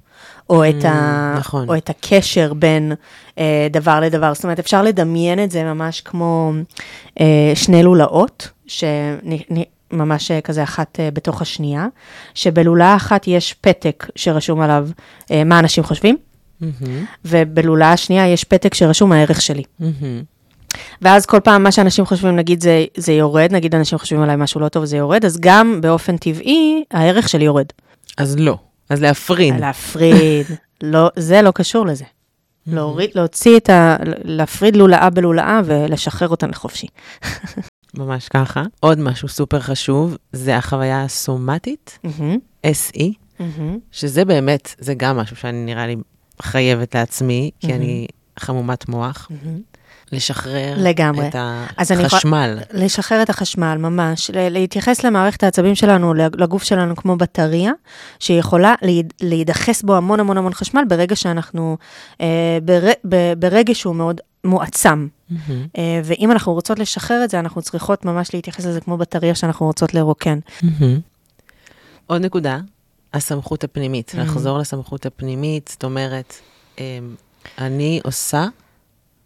[0.49, 1.35] או את, mm, ה...
[1.39, 1.69] נכון.
[1.69, 2.91] או את הקשר בין
[3.37, 4.33] אה, דבר לדבר.
[4.33, 6.51] זאת אומרת, אפשר לדמיין את זה ממש כמו
[7.19, 11.87] אה, שני לולאות, שממש אה, כזה אחת אה, בתוך השנייה,
[12.33, 14.87] שבלולה אחת יש פתק שרשום עליו
[15.31, 16.17] אה, מה אנשים חושבים,
[16.61, 16.65] mm-hmm.
[17.25, 19.63] ובלולה השנייה יש פתק שרשום הערך שלי.
[19.81, 20.34] Mm-hmm.
[21.01, 24.59] ואז כל פעם מה שאנשים חושבים, נגיד זה, זה יורד, נגיד אנשים חושבים עליי משהו
[24.59, 27.65] לא טוב, זה יורד, אז גם באופן טבעי, הערך שלי יורד.
[28.17, 28.57] אז לא,
[28.89, 29.55] אז להפריד.
[29.59, 30.45] להפריד,
[30.83, 32.05] לא, זה לא קשור לזה.
[32.67, 33.95] להוריד, להוציא את ה...
[34.23, 36.87] להפריד לולאה בלולאה ולשחרר אותן לחופשי.
[37.97, 38.63] ממש ככה.
[38.79, 41.99] עוד משהו סופר חשוב, זה החוויה הסומטית,
[42.65, 43.03] SE,
[43.91, 45.95] שזה באמת, זה גם משהו שאני נראה לי
[46.41, 48.07] חייבת לעצמי, כי אני
[48.39, 49.31] חמומת מוח.
[50.11, 51.27] לשחרר לגמרי.
[51.27, 51.35] את
[51.91, 52.59] החשמל.
[52.61, 52.83] יכול...
[52.83, 54.31] לשחרר את החשמל, ממש.
[54.33, 57.71] להתייחס למערכת העצבים שלנו, לגוף שלנו כמו בטריה,
[58.19, 58.75] שיכולה
[59.21, 61.77] להידחס בו המון המון המון חשמל ברגע שאנחנו,
[62.21, 62.89] אה, בר,
[63.37, 65.07] ברגע שהוא מאוד מועצם.
[65.07, 65.35] Mm-hmm.
[65.77, 69.65] אה, ואם אנחנו רוצות לשחרר את זה, אנחנו צריכות ממש להתייחס לזה כמו בטריה שאנחנו
[69.65, 70.39] רוצות לרוקן.
[70.59, 70.83] Mm-hmm.
[72.07, 72.59] עוד נקודה,
[73.13, 74.11] הסמכות הפנימית.
[74.15, 74.19] Mm-hmm.
[74.19, 76.33] לחזור לסמכות הפנימית, זאת אומרת,
[76.79, 76.99] אה,
[77.57, 78.45] אני עושה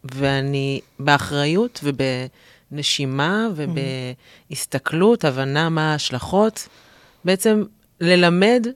[0.04, 6.68] ואני באחריות ובנשימה ובהסתכלות, הבנה מה ההשלכות,
[7.24, 7.64] בעצם
[8.00, 8.66] ללמד,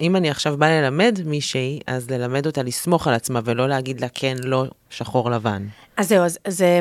[0.00, 4.08] אם אני עכשיו באה ללמד מישהי, אז ללמד אותה לסמוך על עצמה ולא להגיד לה
[4.14, 5.66] כן, לא, שחור לבן.
[5.96, 6.80] אז זהו, אז זה,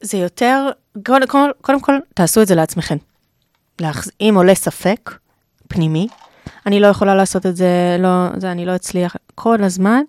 [0.00, 0.68] זה יותר,
[1.06, 2.96] קודם כל, קודם כל, תעשו את זה לעצמכם.
[4.20, 5.18] אם עולה ספק
[5.68, 6.08] פנימי,
[6.66, 10.02] אני לא יכולה לעשות את זה, לא, זה, אני לא אצליח, כל הזמן.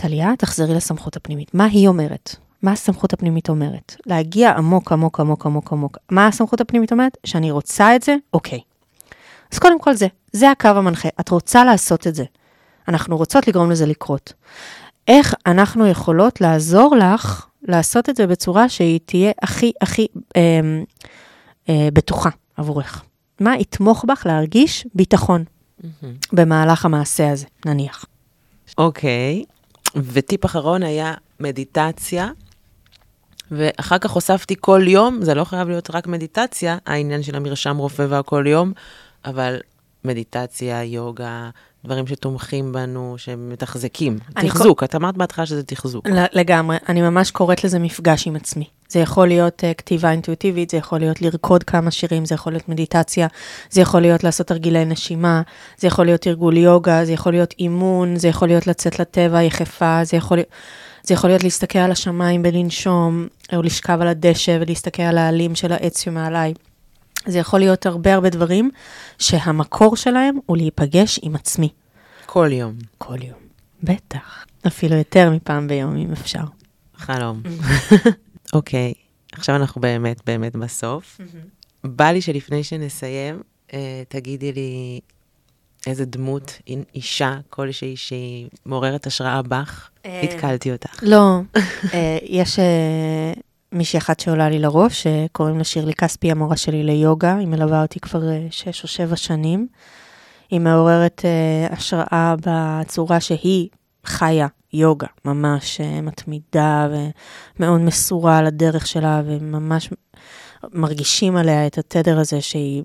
[0.00, 1.54] טליה, תחזרי לסמכות הפנימית.
[1.54, 2.36] מה היא אומרת?
[2.62, 3.96] מה הסמכות הפנימית אומרת?
[4.06, 5.98] להגיע עמוק, עמוק, עמוק, עמוק, עמוק.
[6.10, 7.16] מה הסמכות הפנימית אומרת?
[7.26, 8.16] שאני רוצה את זה?
[8.32, 8.60] אוקיי.
[9.52, 11.08] אז קודם כל זה, זה הקו המנחה.
[11.20, 12.24] את רוצה לעשות את זה.
[12.88, 14.32] אנחנו רוצות לגרום לזה לקרות.
[15.08, 20.60] איך אנחנו יכולות לעזור לך לעשות את זה בצורה שהיא תהיה הכי הכי אה,
[21.68, 23.04] אה, בטוחה עבורך?
[23.40, 26.06] מה יתמוך בך להרגיש ביטחון mm-hmm.
[26.32, 28.04] במהלך המעשה הזה, נניח.
[28.78, 29.57] אוקיי, okay.
[29.96, 32.30] וטיפ אחרון היה מדיטציה,
[33.50, 38.06] ואחר כך הוספתי כל יום, זה לא חייב להיות רק מדיטציה, העניין של המרשם רופא
[38.08, 38.72] והכל יום,
[39.24, 39.60] אבל
[40.04, 41.50] מדיטציה, יוגה,
[41.84, 44.18] דברים שתומכים בנו, שמתחזקים.
[44.34, 44.84] תחזוק, כל...
[44.84, 46.08] את אמרת בהתחלה שזה תחזוק.
[46.32, 48.64] לגמרי, אני ממש קוראת לזה מפגש עם עצמי.
[48.88, 52.68] זה יכול להיות uh, כתיבה אינטואיטיבית, זה יכול להיות לרקוד כמה שירים, זה יכול להיות
[52.68, 53.26] מדיטציה,
[53.70, 55.42] זה יכול להיות לעשות תרגילי נשימה,
[55.78, 60.00] זה יכול להיות תרגול יוגה, זה יכול להיות אימון, זה יכול להיות לצאת לטבע יחפה,
[60.04, 60.38] זה יכול.
[61.02, 65.72] זה יכול להיות להסתכל על השמיים ולנשום, או לשכב על הדשא ולהסתכל על העלים של
[65.72, 66.54] העץ שמעליי.
[67.26, 68.70] זה יכול להיות הרבה הרבה דברים
[69.18, 71.68] שהמקור שלהם הוא להיפגש עם עצמי.
[72.26, 72.74] כל יום.
[72.98, 73.38] כל יום,
[73.82, 74.44] בטח.
[74.66, 76.44] אפילו יותר מפעם ביום, אם אפשר.
[76.96, 77.42] חלום.
[78.52, 81.20] אוקיי, okay, עכשיו אנחנו באמת באמת בסוף.
[81.84, 83.42] בא לי שלפני שנסיים,
[83.72, 85.00] אה, תגידי לי
[85.86, 86.58] איזה דמות,
[86.94, 91.02] אישה כלשהי שהיא מעוררת השראה בך, אה, התקלתי אותך.
[91.02, 91.38] לא,
[91.94, 92.58] אה, יש
[93.72, 98.00] מישהי אחת שעולה לי לראש, שקוראים לה שירלי כספי, המורה שלי ליוגה, היא מלווה אותי
[98.00, 99.68] כבר שש או שבע שנים.
[100.50, 101.24] היא מעוררת
[101.70, 103.68] השראה בצורה שהיא
[104.04, 106.88] חיה יוגה, ממש מתמידה
[107.58, 109.90] ומאוד מסורה על הדרך שלה, וממש
[110.72, 112.82] מרגישים עליה את התדר הזה שהיא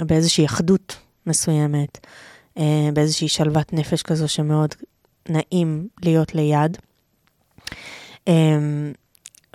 [0.00, 0.96] באיזושהי אחדות
[1.26, 2.06] מסוימת.
[2.58, 4.74] אה, באיזושהי שלוות נפש כזו שמאוד
[5.28, 6.78] נעים להיות ליד.
[8.28, 8.58] אה,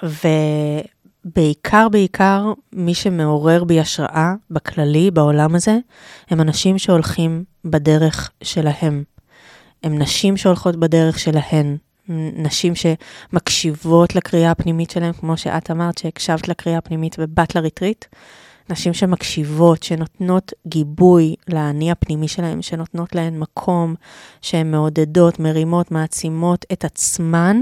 [0.04, 5.78] ובעיקר, בעיקר, מי שמעורר בי השראה בכללי, בעולם הזה,
[6.30, 9.04] הם אנשים שהולכים בדרך שלהם.
[9.84, 11.78] הם נשים שהולכות בדרך שלהן.
[12.38, 18.06] נשים שמקשיבות לקריאה הפנימית שלהם, כמו שאת אמרת, שהקשבת לקריאה הפנימית ובאת לריטריט.
[18.70, 23.96] נשים שמקשיבות, שנותנות גיבוי לאני הפנימי שלהם, שנותנות להן מקום,
[24.42, 27.62] שהן מעודדות, מרימות, מעצימות את עצמן,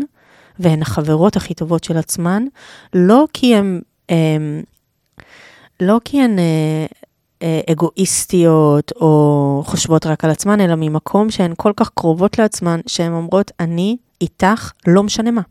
[0.59, 2.45] והן החברות הכי טובות של עצמן,
[2.93, 4.63] לא כי הן, הם,
[5.79, 6.85] לא כי הן אה,
[7.41, 13.11] אה, אגואיסטיות או חושבות רק על עצמן, אלא ממקום שהן כל כך קרובות לעצמן, שהן
[13.11, 15.41] אומרות, אני איתך, לא משנה מה.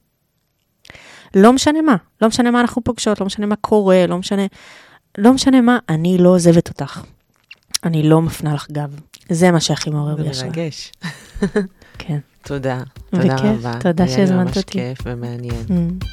[1.35, 4.47] לא משנה מה, לא משנה מה אנחנו פוגשות, לא משנה מה קורה, לא משנה...
[5.19, 7.03] לא משנה מה, אני לא עוזבת אותך.
[7.85, 9.01] אני לא מפנה לך גב.
[9.29, 10.35] זה מה שהכי מעורר בי השראה.
[10.35, 10.93] זה מרגש.
[11.99, 12.19] כן.
[12.45, 12.81] תודה.
[13.11, 13.79] תודה וכיף, רבה.
[13.81, 14.81] תודה שהזמנת אותי.
[14.81, 15.65] היה ממש כיף ומעניין.
[15.69, 16.05] Mm.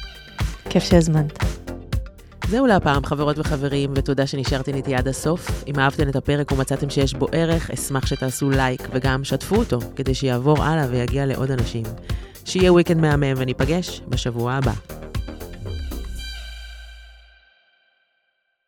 [0.70, 1.44] כיף שהזמנת.
[2.48, 5.64] זהו להפעם, חברות וחברים, ותודה שנשארתם איתי עד הסוף.
[5.66, 10.14] אם אהבתם את הפרק ומצאתם שיש בו ערך, אשמח שתעשו לייק וגם שתפו אותו, כדי
[10.14, 11.84] שיעבור הלאה ויגיע לעוד אנשים.
[12.44, 14.72] שיהיה וויקנד מהמם וניפגש בשבוע הבא.